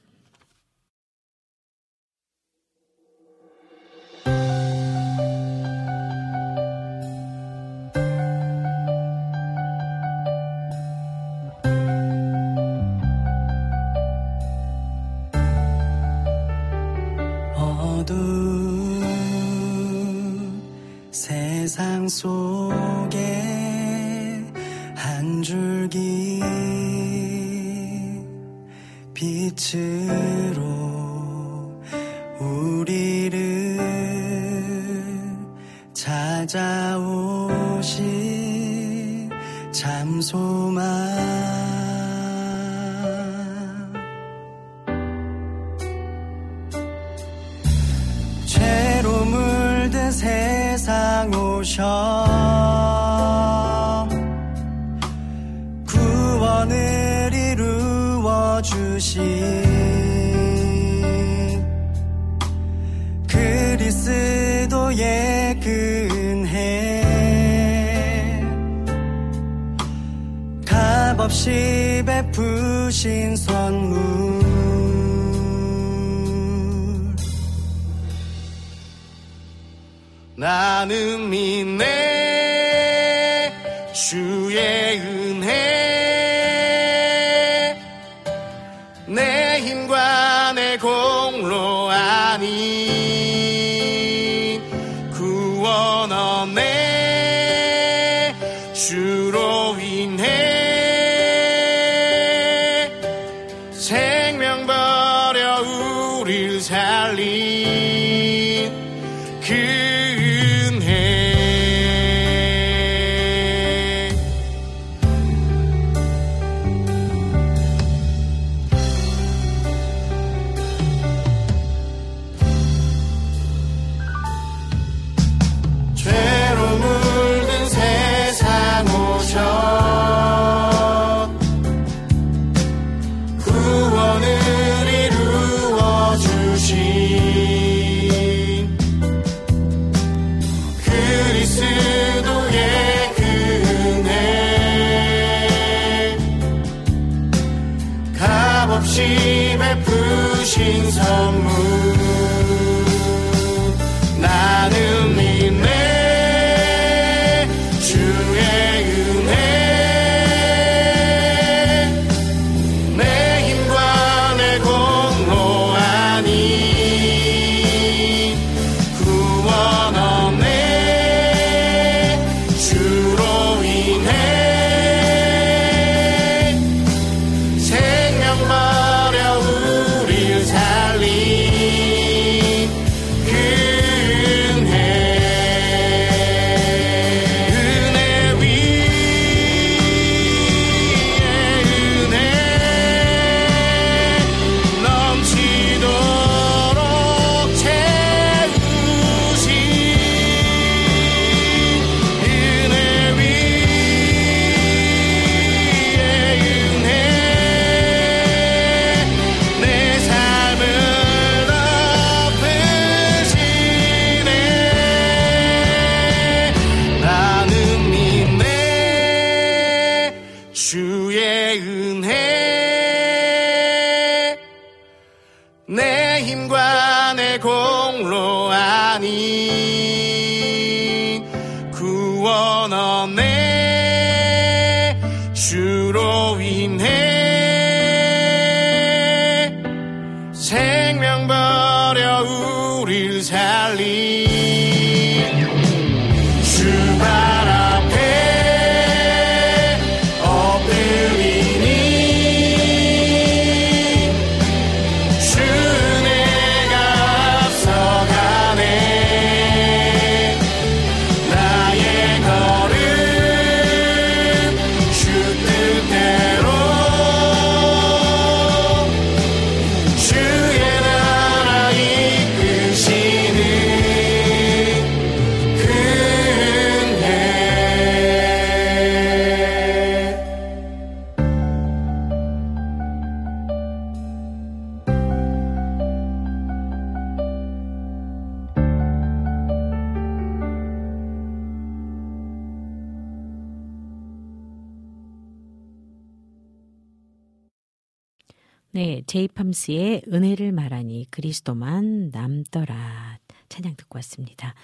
[299.37, 303.19] 팜스의 은혜를 말하니 그리스도만 남더라
[303.51, 304.55] 찬양 듣고 왔습니다.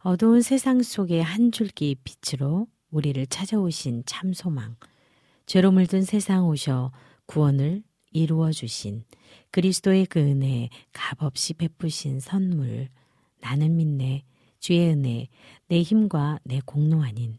[0.00, 4.76] 어두운 세상 속의 한 줄기 빛으로 우리를 찾아오신 참 소망
[5.46, 6.92] 죄로 물든 세상 오셔
[7.24, 9.04] 구원을 이루어 주신
[9.50, 12.90] 그리스도의 그 은혜 값없이 베푸신 선물
[13.40, 14.24] 나는 믿네
[14.60, 15.28] 주의 은혜
[15.68, 17.38] 내 힘과 내 공로 아닌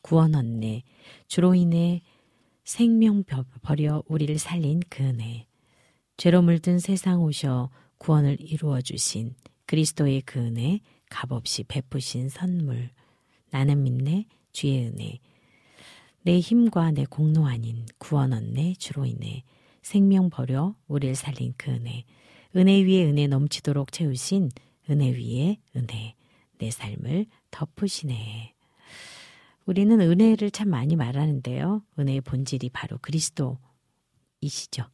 [0.00, 0.84] 구원 얻네
[1.28, 2.00] 주로 인해
[2.64, 3.24] 생명
[3.60, 5.46] 버려 우리를 살린 그 은혜
[6.16, 9.34] 죄로 물든 세상 오셔 구원을 이루어 주신
[9.66, 10.80] 그리스도의 그 은혜
[11.10, 12.90] 값없이 베푸신 선물.
[13.50, 15.18] 나는 믿네 주의 은혜.
[16.22, 19.42] 내 힘과 내 공로 아닌 구원 얻네 주로 인해.
[19.82, 22.04] 생명 버려 우리를 살린 그 은혜.
[22.56, 24.50] 은혜 위에 은혜 넘치도록 채우신
[24.90, 26.14] 은혜 위에 은혜.
[26.58, 28.54] 내 삶을 덮으시네.
[29.66, 31.82] 우리는 은혜를 참 많이 말하는데요.
[31.98, 34.84] 은혜의 본질이 바로 그리스도이시죠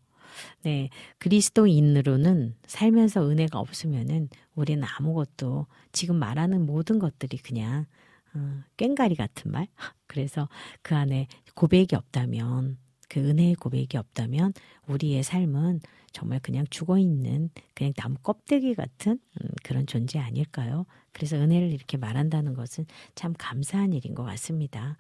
[0.63, 0.89] 네,
[1.19, 7.87] 그리스도인으로는 살면서 은혜가 없으면은 우리는 아무것도 지금 말하는 모든 것들이 그냥
[8.35, 9.67] 어, 꽹가리 같은 말.
[10.07, 10.49] 그래서
[10.83, 12.79] 그 안에 고백이 없다면
[13.09, 14.53] 그 은혜의 고백이 없다면
[14.87, 15.81] 우리의 삶은
[16.13, 20.87] 정말 그냥 죽어 있는 그냥 나무 껍데기 같은 음, 그런 존재 아닐까요?
[21.13, 24.97] 그래서 은혜를 이렇게 말한다는 것은 참 감사한 일인 것 같습니다.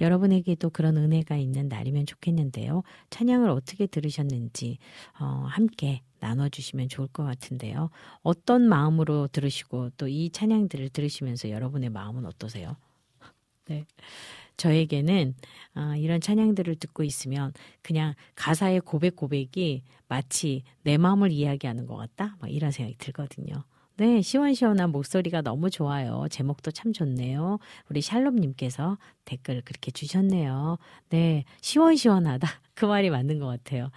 [0.00, 2.82] 여러분에게도 그런 은혜가 있는 날이면 좋겠는데요.
[3.10, 4.78] 찬양을 어떻게 들으셨는지
[5.18, 7.88] 어, 함께 나눠주시면 좋을 것 같은데요.
[8.22, 12.76] 어떤 마음으로 들으시고 또 이 찬양들을 들으시면서 여러분의 마음은 어떠세요?
[13.68, 13.86] 네.
[14.56, 15.34] 저에게는
[15.74, 22.36] 아, 이런 찬양들을 듣고 있으면 그냥 가사의 고백 고백이 마치 내 마음을 이야기하는 것 같다.
[22.40, 23.64] 막 이런 생각이 들거든요.
[24.00, 26.24] 네, 시원시원한 목소리가 너무 좋아요.
[26.30, 27.58] 제목도 참 좋네요.
[27.90, 28.96] 우리 샬롬님께서
[29.26, 30.78] 댓글 그렇게 주셨네요.
[31.10, 32.48] 네, 시원시원하다.
[32.72, 33.90] 그 말이 맞는 것 같아요.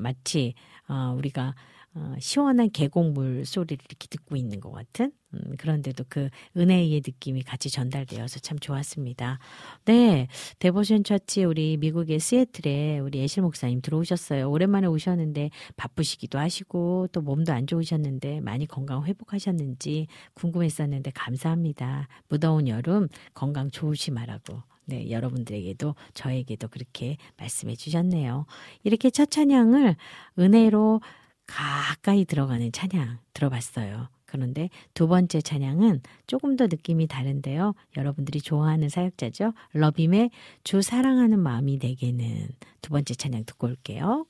[0.00, 0.54] 마치
[0.88, 1.54] 어, 우리가
[1.96, 7.70] 어, 시원한 계곡물 소리를 이렇게 듣고 있는 것 같은 음, 그런데도 그 은혜의 느낌이 같이
[7.70, 9.38] 전달되어서 참 좋았습니다.
[9.84, 10.26] 네,
[10.58, 14.50] 데보션 처치 우리 미국의 시애틀에 우리 예실 목사님 들어오셨어요.
[14.50, 22.08] 오랜만에 오셨는데 바쁘시기도 하시고 또 몸도 안 좋으셨는데 많이 건강 회복하셨는지 궁금했었는데 감사합니다.
[22.28, 28.46] 무더운 여름 건강 조심하라고 네, 여러분들에게도 저에게도 그렇게 말씀해 주셨네요.
[28.82, 29.96] 이렇게 첫 찬양을
[30.38, 31.00] 은혜로
[31.46, 34.08] 가까이 들어가는 찬양 들어봤어요.
[34.26, 37.74] 그런데 두 번째 찬양은 조금 더 느낌이 다른데요.
[37.96, 39.52] 여러분들이 좋아하는 사역자죠.
[39.74, 40.30] 러빔의
[40.64, 42.48] 주 사랑하는 마음이 내게는
[42.82, 44.26] 두 번째 찬양 듣고 올게요.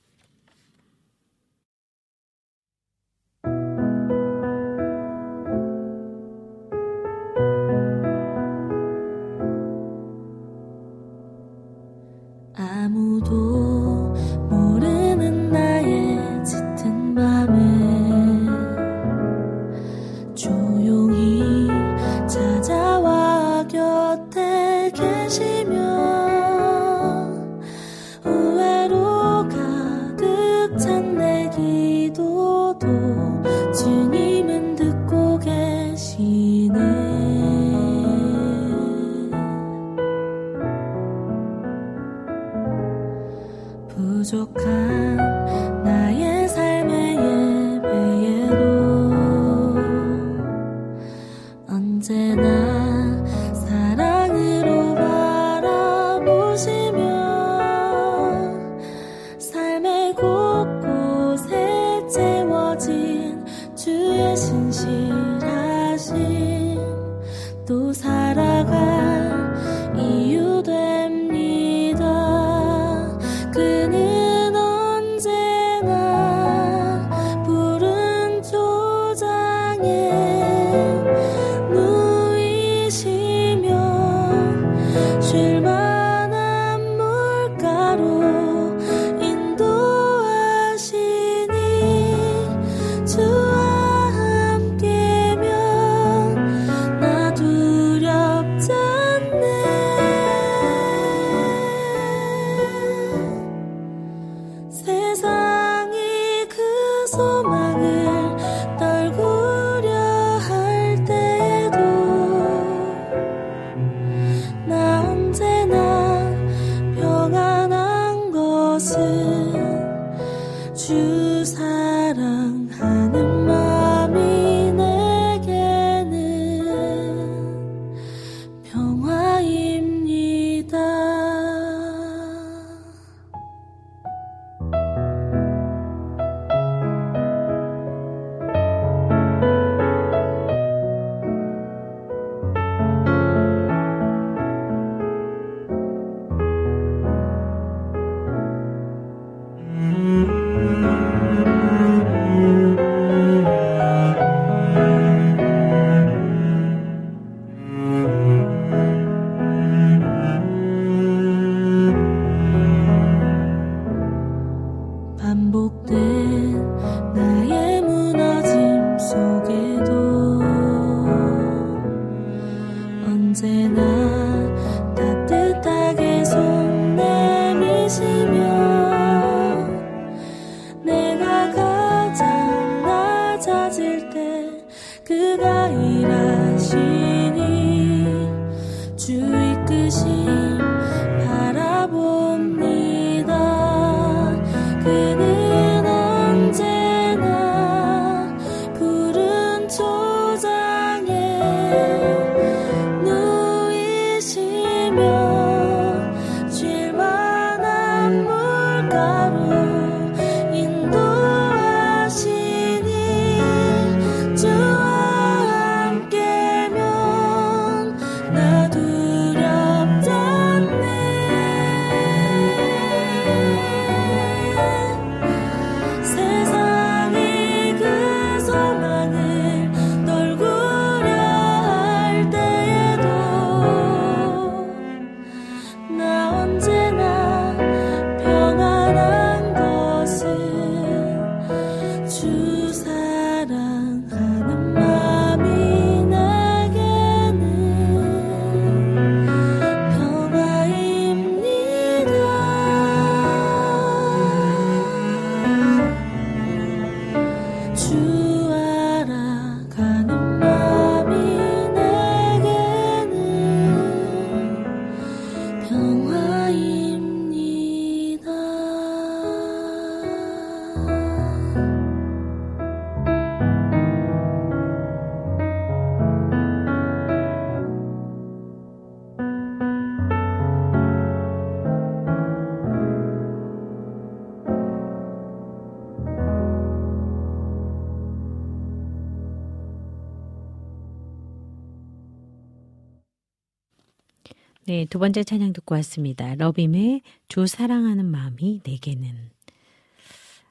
[294.94, 296.36] 두 번째 찬양 듣고 왔습니다.
[296.36, 299.28] 러빔의 주 사랑하는 마음이 내게는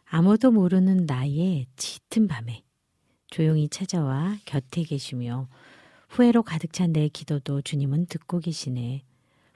[0.03, 2.61] 아무도 모르는 나의 짙은 밤에
[3.27, 5.47] 조용히 찾아와 곁에 계시며
[6.09, 9.03] 후회로 가득 찬 내 기도도 주님은 듣고 계시네.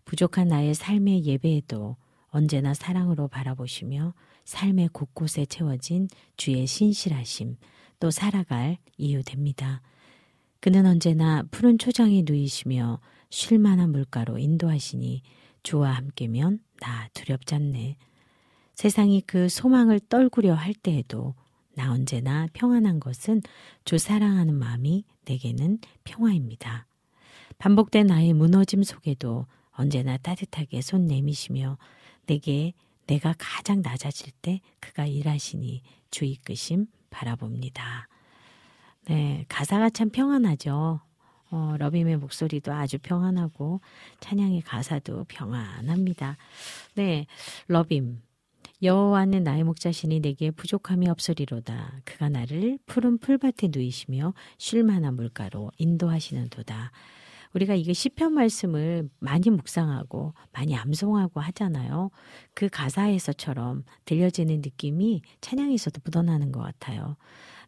[0.05, 1.97] 부족한 나의 삶의 예배에도
[2.27, 4.13] 언제나 사랑으로 바라보시며
[4.45, 6.07] 삶의 곳곳에 채워진
[6.37, 7.57] 주의 신실하심
[7.99, 9.81] 또 살아갈 이유 됩니다.
[10.61, 15.21] 그는 언제나 푸른 초장에 누이시며 쉴만한 물가로 인도하시니
[15.63, 17.97] 주와 함께면 나 두렵지 않네.
[18.75, 21.35] 세상이 그 소망을 떨구려 할 때에도
[21.73, 23.41] 나 언제나 평안한 것은
[23.85, 26.87] 주 사랑하는 마음이 내게는 평화입니다.
[27.57, 31.77] 반복된 나의 무너짐 속에도 언제나 따뜻하게 손 내미시며
[32.25, 32.73] 내게
[33.07, 35.81] 내가 가장 낮아질 때 그가 일하시니
[36.11, 38.07] 주 이끄심 바라봅니다.
[39.05, 40.99] 네, 가사가 참 평안하죠.
[41.51, 43.81] 어, 러빔의 목소리도 아주 평안하고
[44.19, 46.37] 찬양의 가사도 평안합니다.
[46.95, 47.25] 네,
[47.67, 48.21] 러빔.
[48.83, 51.93] 여호와는 나의 목자시니 내게 부족함이 없으리로다.
[52.05, 56.91] 그가 나를 푸른 풀밭에 누이시며 쉴만한 물가로 인도하시는도다.
[57.53, 62.11] 우리가 이게 시편 말씀을 많이 묵상하고 많이 암송하고 하잖아요.
[62.53, 67.15] 그 가사에서처럼 들려지는 느낌이 찬양에서도 묻어나는 것 같아요.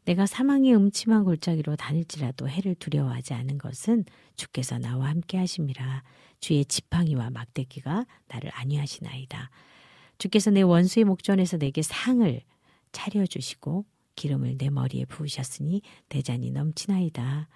[0.09, 4.05] 내가 사망의 음침한 골짜기로 다닐지라도 해를 두려워하지 않은 것은
[4.35, 6.03] 주께서 나와 함께 하심이라
[6.39, 9.51] 주의 지팡이와 막대기가 나를 안위하시나이다.
[10.17, 12.41] 주께서 내 원수의 목전에서 내게 상을
[12.91, 17.47] 차려주시고 기름을 내 머리에 부으셨으니 내 잔이 넘치나이다.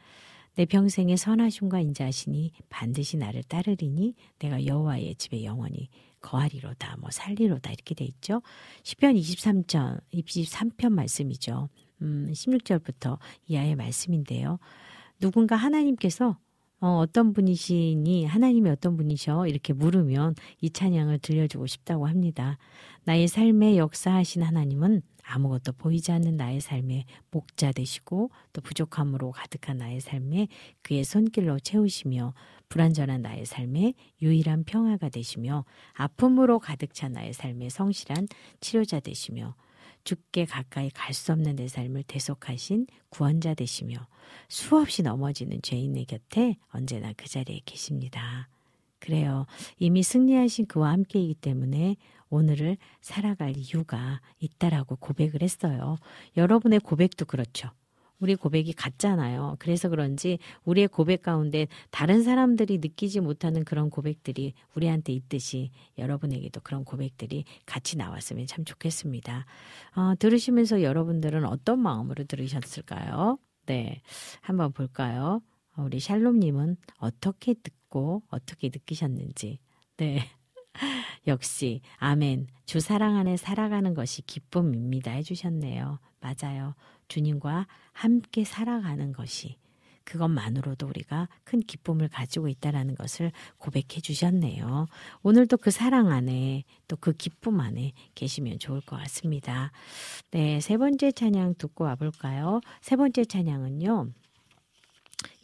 [0.53, 5.89] 내 평생의 선하심과 인자하시니 반드시 나를 따르리니 내가 여호와의 집에 영원히
[6.21, 8.43] 거하리로다 뭐 살리로다 이렇게 돼 있죠.
[8.84, 11.69] 시편 23편 23편 말씀이죠.
[12.03, 13.17] 음, 16절부터
[13.47, 14.59] 이하의 말씀인데요.
[15.19, 16.38] 누군가 하나님께서
[16.80, 22.57] 어, 어떤 분이시니 하나님이 어떤 분이셔 이렇게 물으면 이 찬양을 들려주고 싶다고 합니다.
[23.05, 30.01] 나의 삶에 역사하신 하나님은 아무것도 보이지 않는 나의 삶에 목자 되시고 또 부족함으로 가득한 나의
[30.01, 30.49] 삶에
[30.81, 32.34] 그의 손길로 채우시며
[32.67, 35.63] 불완전한 나의 삶에 유일한 평화가 되시며
[35.93, 38.27] 아픔으로 가득 찬 나의 삶에 성실한
[38.59, 39.55] 치료자 되시며
[40.03, 44.07] 죽게 가까이 갈 수 없는 내 삶을 대속하신 구원자 되시며
[44.49, 48.49] 수없이 넘어지는 죄인의 곁에 언제나 그 자리에 계십니다.
[48.99, 49.45] 그래요.
[49.80, 51.97] 이미 승리하신 그와 함께이기 때문에
[52.30, 55.97] 오늘을 살아갈 이유가 있다라고 고백을 했어요.
[56.38, 57.69] 여러분의 고백도 그렇죠.
[58.19, 59.57] 우리 고백이 같잖아요.
[59.60, 66.85] 그래서 그런지 우리의 고백 가운데 다른 사람들이 느끼지 못하는 그런 고백들이 우리한테 있듯이 여러분에게도 그런
[66.85, 69.45] 고백들이 같이 나왔으면 참 좋겠습니다.
[69.95, 73.38] 어, 들으시면서 여러분들은 어떤 마음으로 들으셨을까요?
[73.65, 74.02] 네.
[74.41, 75.41] 한번 볼까요?
[75.76, 79.60] 어, 우리 샬롬님은 어떻게 듣고 어떻게 느끼셨는지.
[79.98, 80.23] 네.
[81.27, 82.48] 역시, 아멘.
[82.65, 85.11] 주 사랑 안에 살아가는 것이 기쁨입니다.
[85.11, 85.99] 해주셨네요.
[86.19, 86.76] 맞아요.
[87.07, 89.57] 주님과 함께 살아가는 것이
[90.05, 94.88] 그것만으로도 우리가 큰 기쁨을 가지고 있다라는 것을 고백해 주셨네요.
[95.21, 99.71] 오늘도 그 사랑 안에 또 그 기쁨 안에 계시면 좋을 것 같습니다.
[100.31, 102.61] 네, 세 번째 찬양 듣고 와볼까요?
[102.80, 104.09] 세 번째 찬양은요.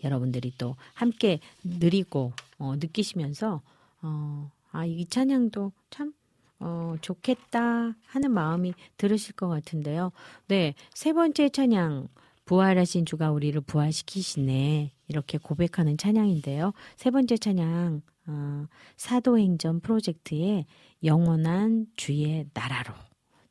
[0.04, 3.62] 여러분들이 또 함께 느리고 어, 느끼시면서
[4.02, 6.14] 어, 아, 이 찬양도 참
[6.60, 10.12] 어, 좋겠다 하는 마음이 들으실 것 같은데요.
[10.48, 12.08] 네, 세 번째 찬양
[12.46, 16.74] 부활하신 주가 우리를 부활시키시네 이렇게 고백하는 찬양인데요.
[16.96, 18.66] 세 번째 찬양 어,
[18.98, 20.66] 사도행전 프로젝트의
[21.04, 22.94] 영원한 주의 나라로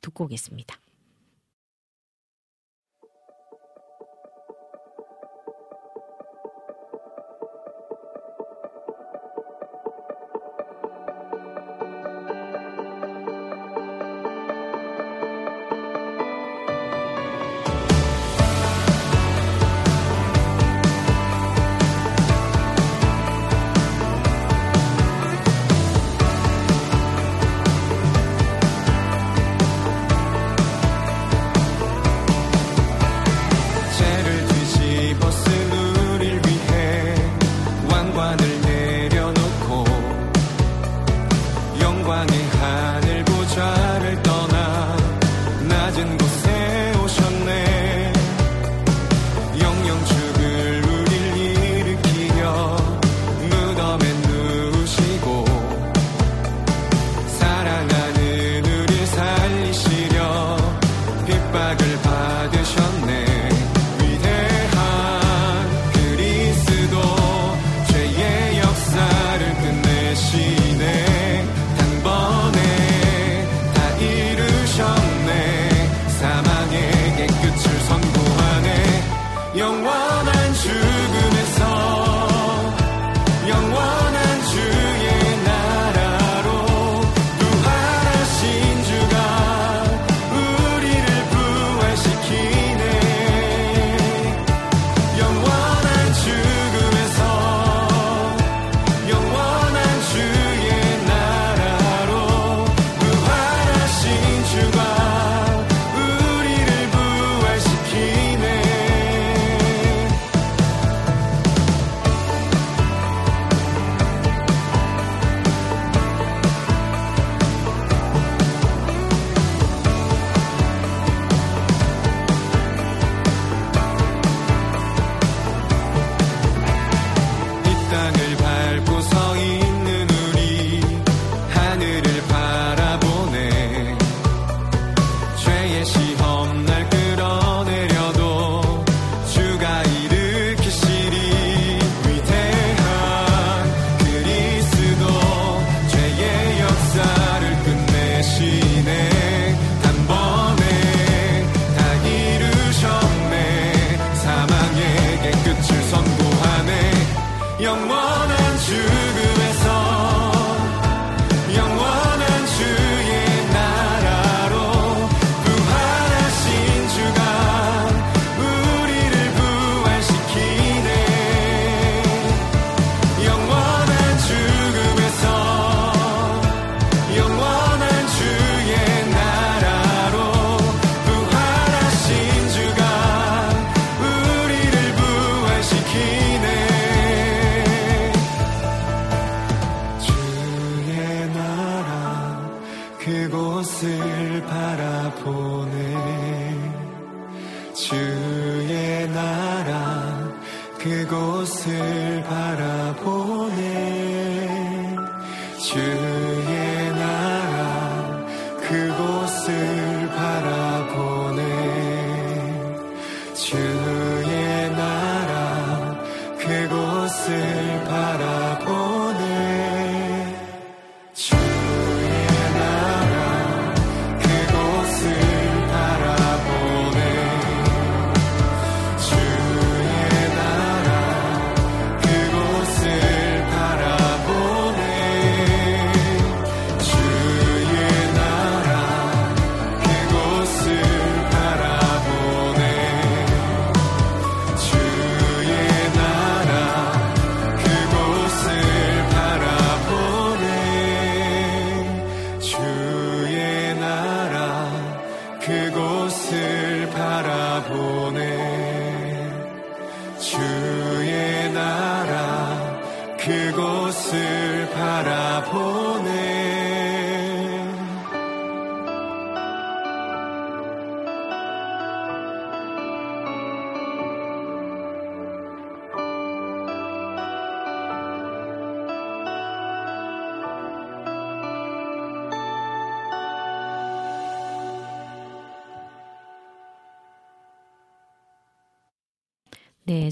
[0.00, 0.76] 듣고 오겠습니다.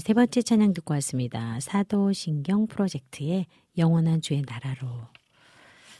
[0.07, 1.59] 세 번째 찬양 듣고 왔습니다.
[1.59, 3.45] 사도신경 프로젝트의
[3.77, 4.87] 영원한 주의 나라로.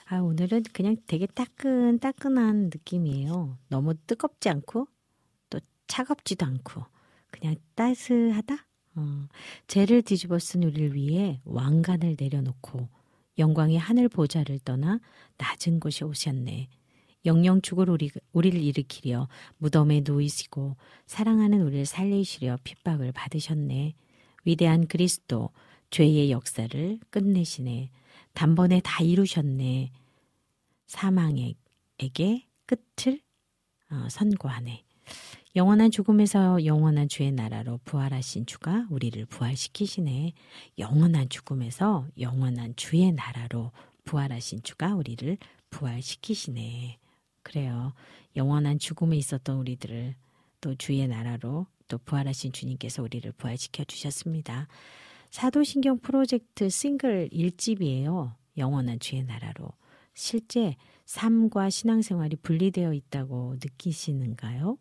[0.05, 3.57] 아, 오늘은 그냥 되게 따끈따끈한 느낌이에요.
[3.67, 4.87] 너무 뜨겁지 않고
[5.49, 6.85] 또 차갑지도 않고
[7.31, 8.55] 그냥 따스하다?
[8.95, 9.27] 어,
[9.67, 12.87] 죄를 뒤집어 쓴 우리를 위해 왕관을 내려놓고
[13.37, 15.01] 영광의 하늘 보좌를 떠나
[15.37, 16.69] 낮은 곳에 오셨네.
[17.25, 19.27] 영영 죽을 우리, 우리를 일으키려
[19.57, 23.95] 무덤에 누이시고 사랑하는 우리를 살리시려 핍박을 받으셨네.
[24.45, 25.49] 위대한 그리스도
[25.89, 27.89] 죄의 역사를 끝내시네.
[28.33, 29.91] 단번에 다 이루셨네.
[30.87, 33.21] 사망에게 끝을
[33.89, 34.83] 어, 선고하네.
[35.55, 40.33] 영원한 죽음에서 영원한 주의 나라로 부활하신 주가 우리를 부활시키시네.
[40.77, 43.71] 영원한 죽음에서 영원한 주의 나라로
[44.05, 45.37] 부활하신 주가 우리를
[45.71, 46.99] 부활시키시네.
[47.47, 47.93] 그래요.
[48.35, 50.15] 영원한 죽음에 있었던 우리들을
[50.59, 54.67] 또 주의 나라로 또 부활하신 주님께서 우리를 부활시켜 주셨습니다.
[55.31, 58.33] 사도신경 프로젝트 싱글 1집이에요.
[58.57, 59.69] 영원한 주의 나라로.
[60.13, 60.75] 실제
[61.05, 64.77] 삶과 신앙생활이 분리되어 있다고 느끼시는가요?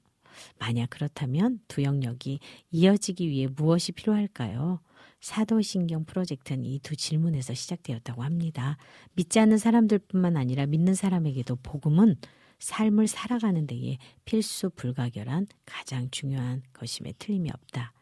[0.58, 2.40] 만약 그렇다면 두 영역이
[2.72, 4.80] 이어지기 위해 무엇이 필요할까요?
[5.20, 8.76] 사도신경 프로젝트는 이 두 질문에서 시작되었다고 합니다.
[9.14, 12.16] 믿지 않는 사람들뿐만 아니라 믿는 사람에게도 복음은
[12.58, 17.92] 삶을 살아가는 데에 필수 불가결한 가장 중요한 것임에 틀림이 없다.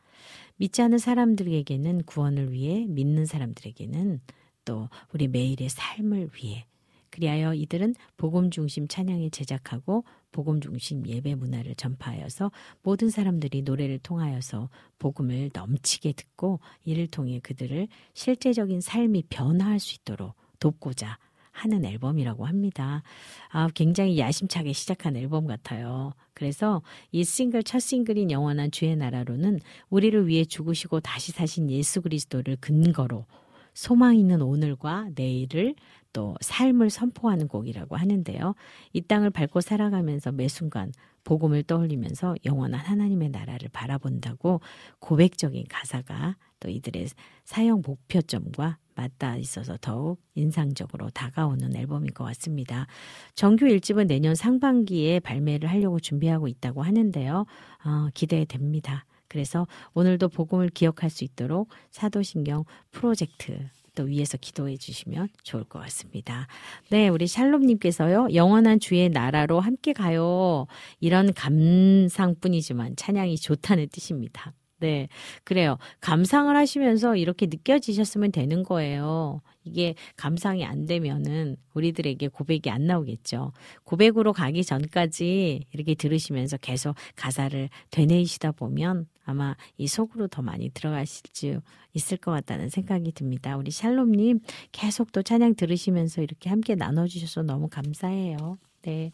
[0.56, 4.20] 믿지 않는 사람들에게는 구원을 위해 믿는 사람들에게는
[4.64, 6.66] 또 우리 매일의 삶을 위해
[7.10, 12.50] 그리하여 이들은 복음 중심 찬양에 제작하고 복음 중심 예배 문화를 전파하여서
[12.82, 14.68] 모든 사람들이 노래를 통하여서
[14.98, 21.18] 복음을 넘치게 듣고 이를 통해 그들을 실제적인 삶이 변화할 수 있도록 돕고자
[21.54, 23.02] 하는 앨범이라고 합니다.
[23.48, 26.12] 아, 굉장히 야심차게 시작한 앨범 같아요.
[26.34, 26.82] 그래서
[27.12, 33.24] 이 싱글, 첫 싱글인 영원한 주의 나라로는 우리를 위해 죽으시고 다시 사신 예수 그리스도를 근거로
[33.72, 35.74] 소망 있는 오늘과 내일을
[36.12, 38.54] 또 삶을 선포하는 곡이라고 하는데요.
[38.92, 40.92] 이 땅을 밟고 살아가면서 매 순간
[41.24, 44.60] 복음을 떠올리면서 영원한 하나님의 나라를 바라본다고
[44.98, 47.08] 고백적인 가사가 또 이들의
[47.44, 52.86] 사용 목표점과 맞닿아 있어서 더욱 인상적으로 다가오는 앨범일 것 같습니다.
[53.34, 57.44] 정규 1집은 내년 상반기에 발매를 하려고 준비하고 있다고 하는데요.
[57.84, 59.04] 어, 기대됩니다.
[59.28, 63.58] 그래서 오늘도 복음을 기억할 수 있도록 사도신경 프로젝트
[63.94, 66.46] 또 위에서 기도해 주시면 좋을 것 같습니다.
[66.90, 70.66] 네, 우리 샬롬님께서요, 영원한 주의 나라로 함께 가요.
[70.98, 74.52] 이런 감상뿐이지만 찬양이 좋다는 뜻입니다.
[74.84, 75.08] 네.
[75.44, 75.78] 그래요.
[76.00, 79.40] 감상을 하시면서 이렇게 느껴지셨으면 되는 거예요.
[79.64, 83.52] 이게 감상이 안 되면은 우리들에게 고백이 안 나오겠죠.
[83.84, 91.22] 고백으로 가기 전까지 이렇게 들으시면서 계속 가사를 되뇌이시다 보면 아마 이 속으로 더 많이 들어가실
[91.32, 91.60] 수
[91.94, 93.56] 있을 것 같다는 생각이 듭니다.
[93.56, 94.40] 우리 샬롬님
[94.72, 98.58] 계속 또 찬양 들으시면서 이렇게 함께 나눠주셔서 너무 감사해요.
[98.84, 99.12] 네.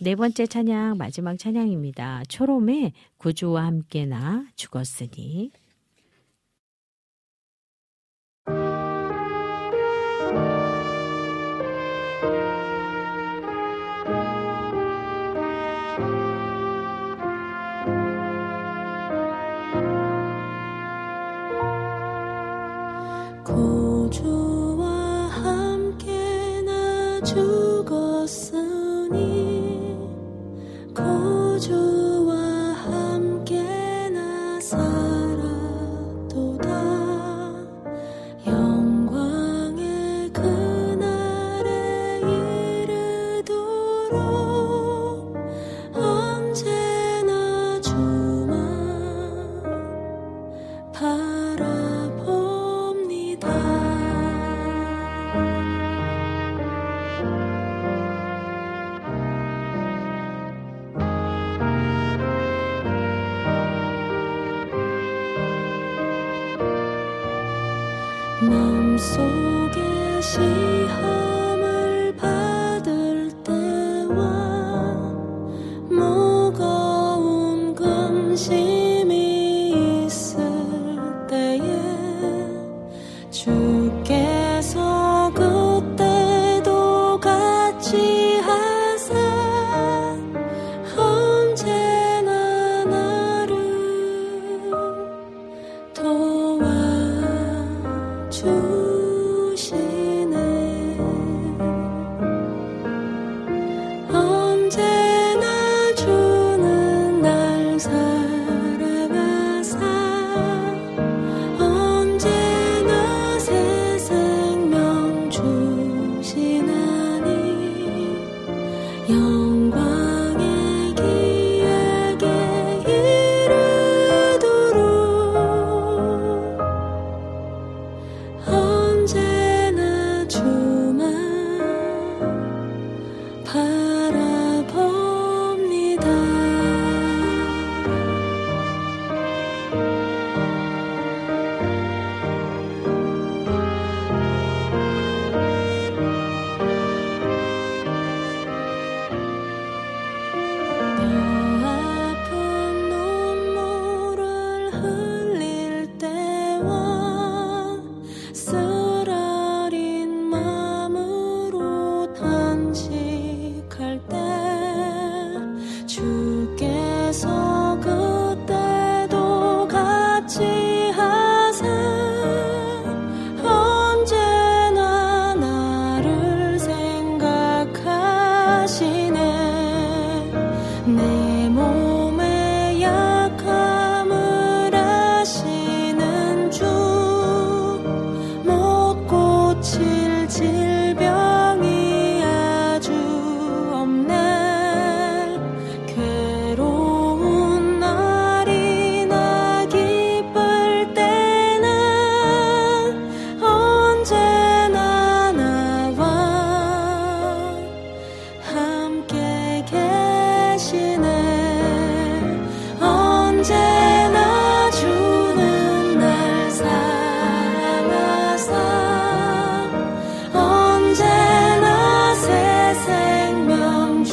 [0.00, 2.22] 네 번째 찬양, 마지막 찬양입니다.
[2.28, 5.50] 초롬의 구주와 함께 나 죽었으니.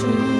[0.05, 0.34] 네,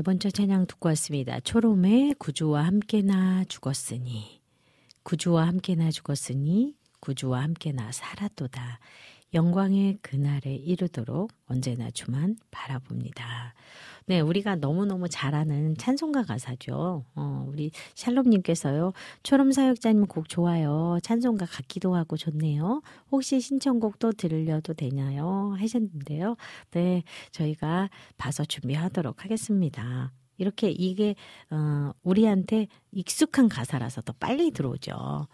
[0.00, 1.40] 네 번째 찬양 듣고 왔습니다.
[1.40, 4.40] 초롬의 구주와 함께나 죽었으니,
[5.02, 8.80] 구주와 함께나 죽었으니, 구주와 함께나 살았도다.
[9.32, 13.54] 영광의 그날에 이르도록 언제나 주만 바라봅니다.
[14.06, 17.04] 네, 우리가 너무너무 잘 아는 찬송가 가사죠.
[17.14, 18.92] 어, 우리 샬롬님께서요,
[19.22, 20.98] 초롬사역자님 곡 좋아요.
[21.04, 22.82] 찬송가 같기도 하고 좋네요.
[23.12, 25.54] 혹시 신청곡도 들려도 되나요?
[25.56, 26.36] 하셨는데요.
[26.72, 30.12] 네, 저희가 봐서 준비하도록 하겠습니다.
[30.38, 31.14] 이렇게 이게,
[31.50, 35.28] 어, 우리한테 익숙한 가사라서 더 빨리 들어오죠.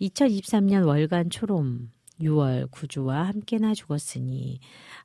[0.00, 1.90] 2023년 월간 초롬
[2.20, 4.60] 6월 구주와 함께나 죽었으니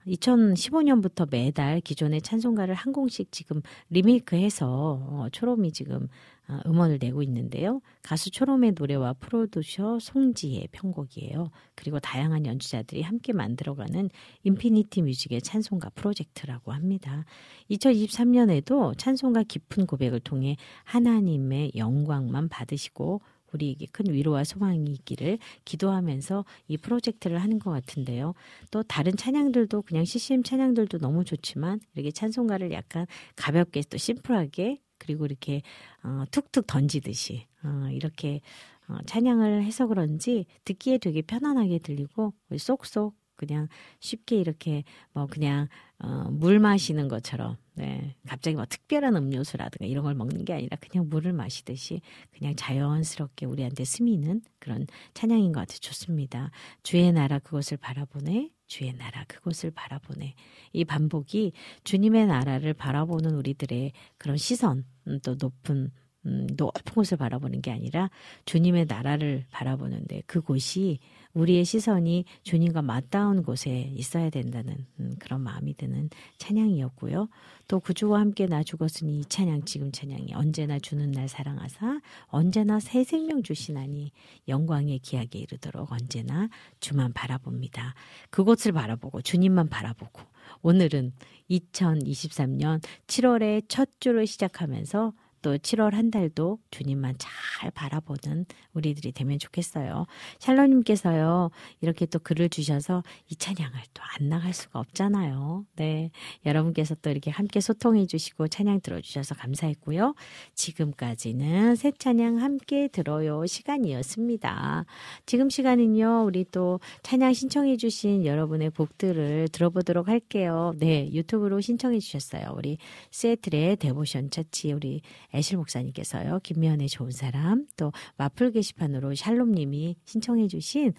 [0.07, 6.07] 2015년부터 매달 기존의 찬송가를 한 곡씩 지금 리메이크해서 어, 초롬이 지금
[6.47, 7.81] 어, 음원을 내고 있는데요.
[8.03, 11.49] 가수 초롬의 노래와 프로듀서 송지의 편곡이에요.
[11.73, 14.09] 그리고 다양한 연주자들이 함께 만들어가는
[14.43, 17.25] Infinity Music의 찬송가 프로젝트라고 합니다.
[17.71, 23.21] 2023년에도 찬송가 깊은 고백을 통해 하나님의 영광만 받으시고
[23.53, 28.33] 우리에게 큰 위로와 소망이 있기를 기도하면서 이 프로젝트를 하는 것 같은데요.
[28.71, 33.05] 또 다른 찬양들도 그냥 CCM 찬양들도 너무 좋지만 이렇게 찬송가를 약간
[33.35, 35.61] 가볍게 또 심플하게 그리고 이렇게
[36.03, 38.41] 어, 툭툭 던지듯이 어, 이렇게
[38.87, 43.67] 어, 찬양을 해서 그런지 듣기에 되게 편안하게 들리고 쏙쏙 그냥
[43.99, 45.67] 쉽게 이렇게 뭐 그냥
[45.99, 51.09] 어, 물 마시는 것처럼 네 갑자기 뭐 특별한 음료수라든가 이런 걸 먹는 게 아니라 그냥
[51.09, 56.51] 물을 마시듯이 그냥 자연스럽게 우리한테 스미는 그런 찬양인 것 같아 좋습니다.
[56.83, 58.51] 주의 나라 그것을 바라보네.
[58.67, 60.33] 주의 나라 그곳을 바라보네.
[60.73, 61.53] 이 반복이
[61.83, 65.91] 주님의 나라를 바라보는 우리들의 그런 시선, 음, 또 높은
[66.25, 68.09] 음, 높은 곳을 바라보는 게 아니라
[68.45, 70.99] 주님의 나라를 바라보는데 그곳이
[71.35, 77.27] 우리의 시선이 주님과 맞닿은 곳에 있어야 된다는 음, 그런 마음이 드는 찬양이었고요.
[77.67, 83.03] 또 구주와 함께 나 죽었으니 이 찬양 지금 찬양이 언제나 주는 날 사랑하사 언제나 새
[83.03, 84.11] 생명 주시나니
[84.47, 86.49] 영광의 기약에 이르도록 언제나
[86.79, 87.93] 주만 바라봅니다.
[88.29, 90.21] 그곳을 바라보고 주님만 바라보고
[90.61, 91.11] 오늘은
[91.49, 95.13] 2023년 7월의 첫 주를 시작하면서
[95.45, 100.07] 또 7월 한 달도 주님만 잘 바라보는 우리들이 되면 좋겠어요.
[100.39, 101.51] 샬로님께서요,
[101.81, 105.65] 이렇게 또 글을 주셔서 이 찬양을 또 안 나갈 수가 없잖아요.
[105.75, 106.11] 네.
[106.45, 110.15] 여러분께서 또 이렇게 함께 소통해 주시고 찬양 들어주셔서 감사했고요.
[110.53, 114.85] 지금까지는 새 찬양 함께 들어요 시간이었습니다.
[115.25, 120.73] 지금 시간은요, 우리 또 찬양 신청해 주신 여러분의 곡들을 들어보도록 할게요.
[120.77, 121.09] 네.
[121.11, 122.53] 유튜브로 신청해 주셨어요.
[122.55, 122.77] 우리
[123.11, 125.01] 세틀의 데보션 처치 우리
[125.35, 126.39] 애실 목사님께서요.
[126.43, 130.93] 김미연의 좋은 사람 또 와플 게시판으로 샬롬님이 신청해 주신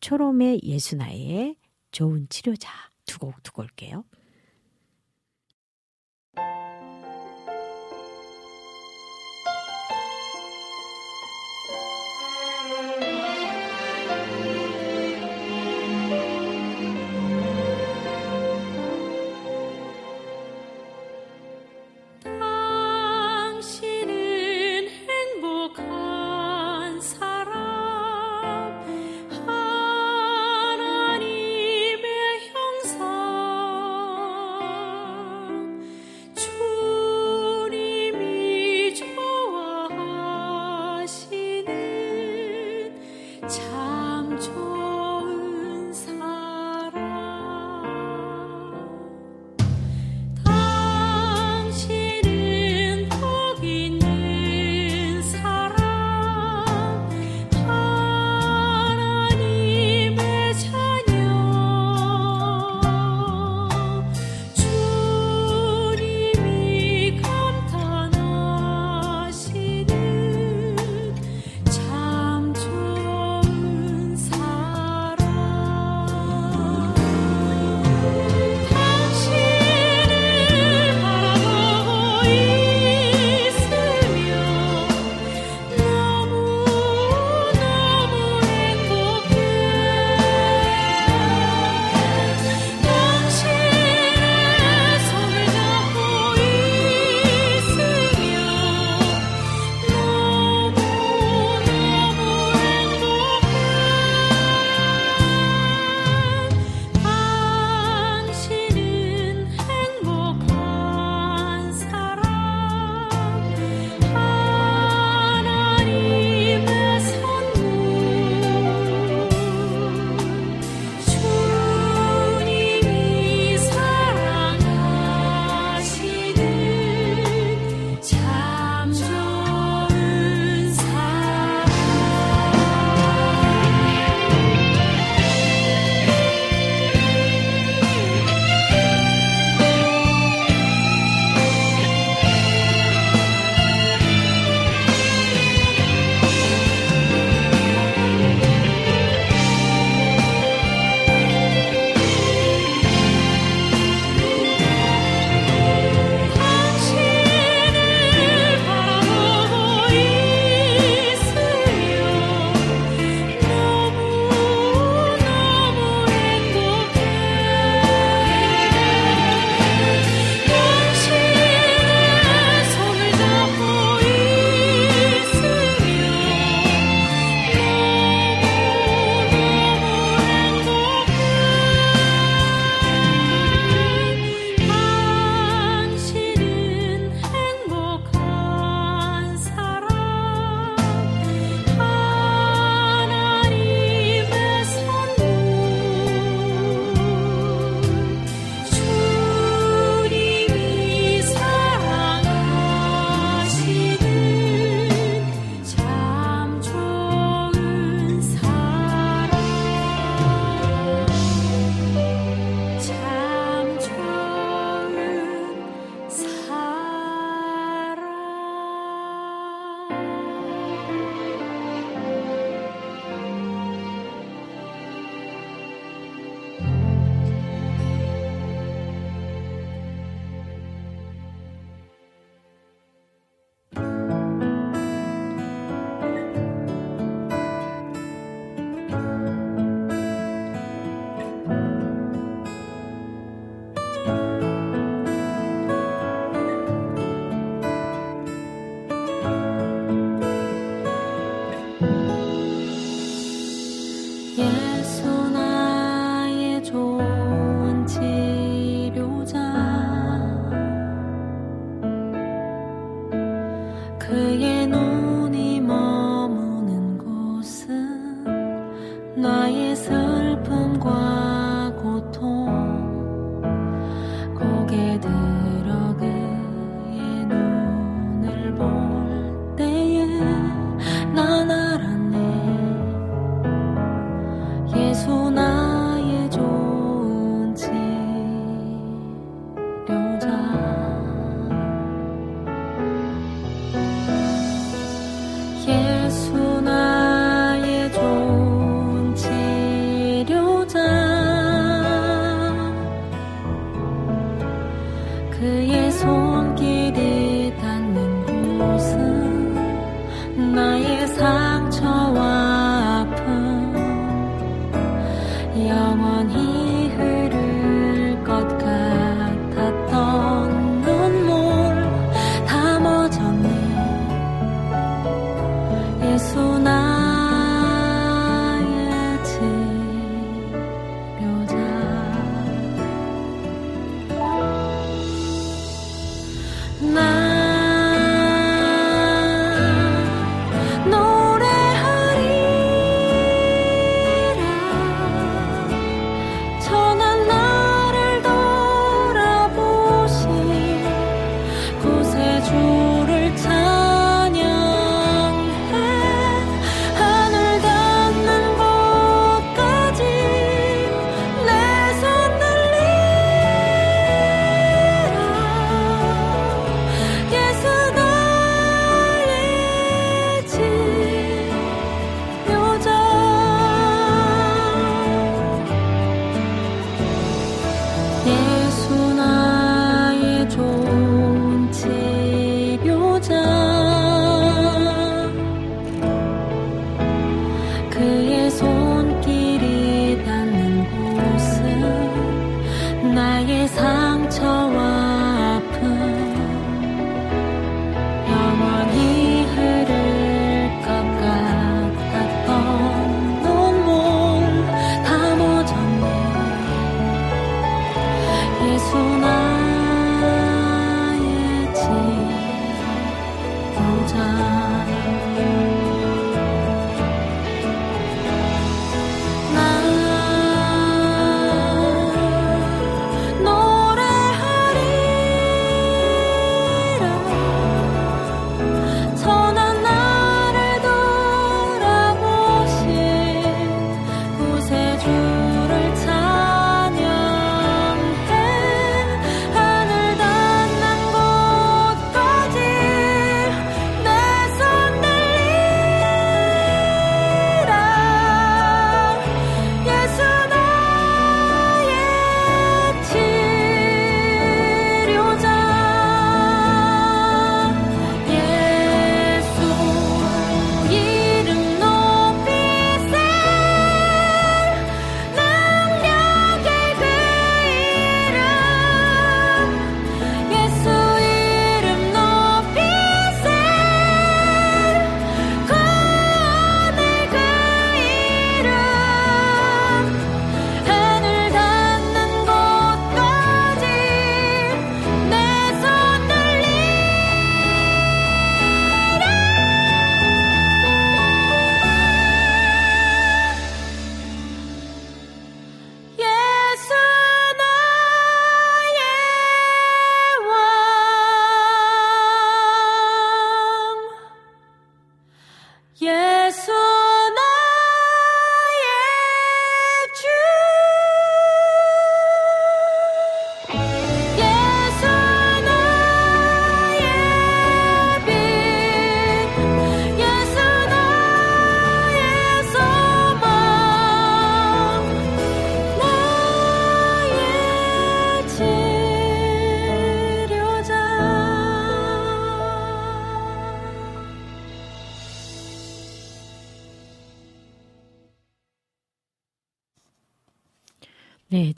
[0.00, 1.56] 초롬의 예수나의
[1.92, 2.70] 좋은 치료자
[3.04, 4.04] 두곡 두고 올게요.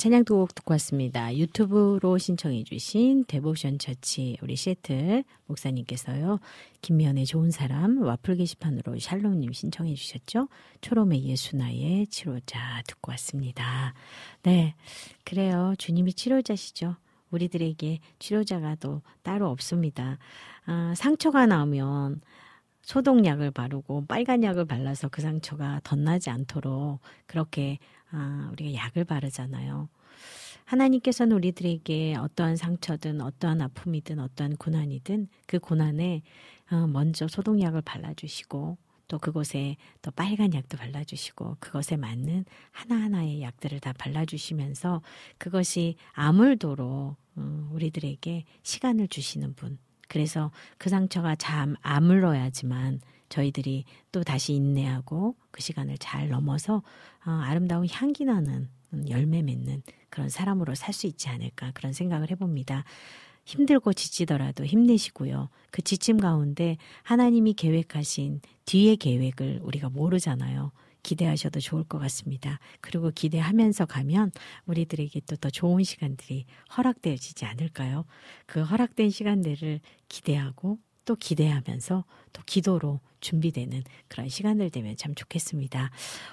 [0.03, 1.33] 찬양 두곡 듣고 왔습니다.
[1.33, 6.41] 유튜브로 신청해 주신 데보션 처치 우리 시애틀 목사님께서요.
[6.81, 10.49] 김미연의 좋은 사람 와플 게시판으로 샬롬님 신청해 주셨죠.
[10.81, 13.95] 초롬의 예수나의 치료자 듣고 왔습니다.
[14.43, 14.75] 네,
[15.25, 15.77] 그래요.
[15.79, 16.97] 주님이 치료자시죠.
[17.31, 20.19] 우리들에게 치료자가 또 따로 없습니다.
[20.67, 22.23] 아, 상처가 나오면
[22.83, 27.79] 소독약을 바르고 빨간 약을 발라서 그 상처가 덧나지 않도록 그렇게
[28.13, 29.89] 아, 우리가 약을 바르잖아요.
[30.65, 36.23] 하나님께서는 우리들에게 어떠한 상처든 어떠한 아픔이든 어떠한 고난이든 그 고난에
[36.71, 38.79] 어, 먼저 소독약을 발라주시고
[39.09, 45.03] 또 그곳에 또 빨간 약도 발라주시고 그것에 맞는 하나하나의 약들을 다 발라주시면서
[45.37, 49.79] 그것이 아물도록 어, 우리들에게 시간을 주시는 분.
[50.09, 53.01] 그래서 그 상처가 참 아물러야지만
[53.33, 56.83] 저희들이 또 다시 인내하고 그 시간을 잘 넘어서
[57.27, 58.69] 어, 아름다운 향기 나는
[59.09, 62.85] 열매 맺는 그런 사람으로 살 수 있지 않을까 그런 생각을 해봅니다.
[63.47, 65.49] 힘들고 지치더라도 힘내시고요.
[65.71, 70.71] 그 지침 가운데 하나님이 계획하신 뒤의 계획을 우리가 모르잖아요.
[71.03, 72.61] 기대하셔도 좋을 것 같습니다.
[72.81, 74.31] 그리고 기대하면서 가면
[74.67, 76.45] 우리들에게 또 더 좋은 시간들이
[76.77, 78.05] 허락되어지지 않을까요?
[78.47, 85.91] 그 허락된 시간들을 기대하고 또 기대하면서 또 기도로 준비되는 그런 시간들 되면 참 좋겠습니다.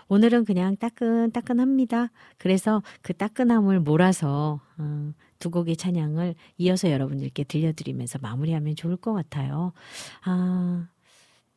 [0.08, 2.12] 오늘은 그냥 따끈따끈합니다.
[2.38, 9.72] 그래서 그 따끈함을 몰아서 어, 두 곡의 찬양을 이어서 여러분들께 들려드리면서 마무리하면 좋을 것 같아요.
[10.24, 10.88] 아,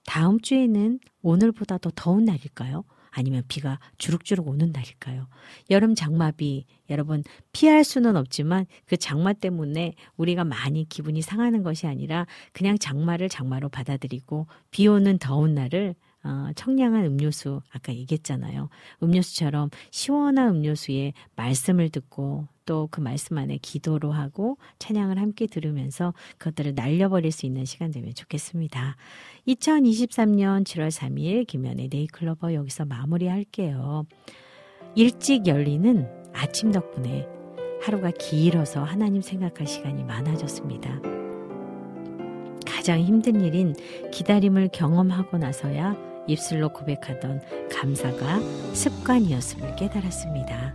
[0.06, 2.84] 다음 주에는 오늘보다 더 더운 날일까요?
[3.12, 5.28] 아니면 비가 주룩주룩 오는 날일까요?
[5.70, 7.22] 여름 장마비 여러분
[7.52, 13.68] 피할 수는 없지만 그 장마 때문에 우리가 많이 기분이 상하는 것이 아니라 그냥 장마를 장마로
[13.68, 15.94] 받아들이고 비 오는 더운 날을
[16.24, 18.69] 어, 청량한 음료수 아까 얘기했잖아요.
[19.03, 26.74] 음료수처럼 시원한 음료수에 말씀을 듣고 또 그 말씀 안에 기도로 하고 찬양을 함께 들으면서 그것들을
[26.74, 28.97] 날려버릴 수 있는 시간 되면 좋겠습니다.
[29.49, 34.05] 2023년 7월 3일 김현의 네이클로버 여기서 마무리할게요.
[34.94, 37.27] 일찍 열리는 아침 덕분에
[37.82, 41.01] 하루가 길어서 하나님 생각할 시간이 많아졌습니다.
[42.66, 43.74] 가장 힘든 일인
[44.12, 47.40] 기다림을 경험하고 나서야 입술로 고백하던
[47.70, 48.40] 감사가
[48.73, 50.74] 습관이었음을 깨달았습니다.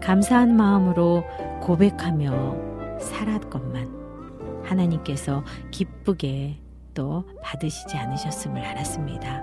[0.00, 1.24] 감사한 마음으로
[1.62, 6.60] 고백하며 살았건만 하나님께서 기쁘게
[6.94, 9.42] 또 받으시지 않으셨음을 알았습니다.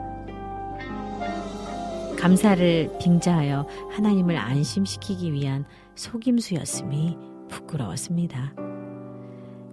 [2.18, 5.66] 감사를 빙자하여 하나님을 안심시키기 위한
[5.96, 7.18] 속임수였음이
[7.50, 8.54] 부끄러웠습니다.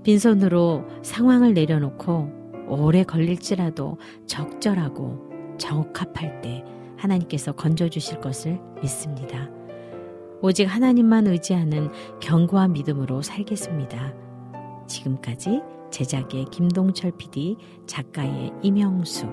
[0.03, 2.38] 빈손으로 상황을 내려놓고
[2.69, 6.65] 오래 걸릴지라도 적절하고 적합할 때
[6.97, 9.49] 하나님께서 건져주실 것을 믿습니다.
[10.41, 11.91] 오직 하나님만 의지하는
[12.21, 14.15] 견고한 믿음으로 살겠습니다.
[14.87, 19.27] 지금까지 제작의 김동철 PD, 작가의 이명수,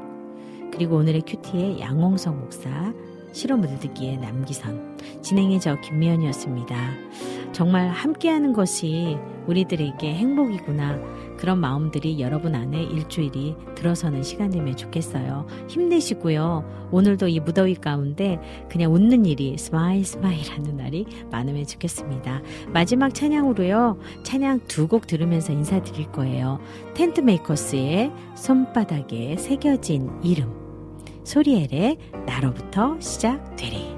[0.72, 2.94] 그리고 오늘의 QT의 양홍성 목사,
[3.32, 6.76] 실험 물듣기의 남기선, 진행의 저 김미현이었습니다.
[7.52, 9.18] 정말 함께하는 것이
[9.48, 11.00] 우리들에게 행복이구나.
[11.38, 15.46] 그런 마음들이 여러분 안에 일주일이 들어서는 시간이면 좋겠어요.
[15.68, 16.90] 힘내시고요.
[16.92, 18.40] 오늘도 이 무더위 가운데
[18.70, 22.42] 그냥 웃는 일이 smile smile 하는 날이 많으면 좋겠습니다.
[22.70, 23.98] 마지막 찬양으로요.
[24.24, 26.60] 찬양 두 곡 들으면서 인사드릴 거예요.
[26.94, 30.54] 텐트 메이커스의 손바닥에 새겨진 이름.
[31.24, 31.98] 소리엘의
[32.28, 33.95] 나로부터 시작되리.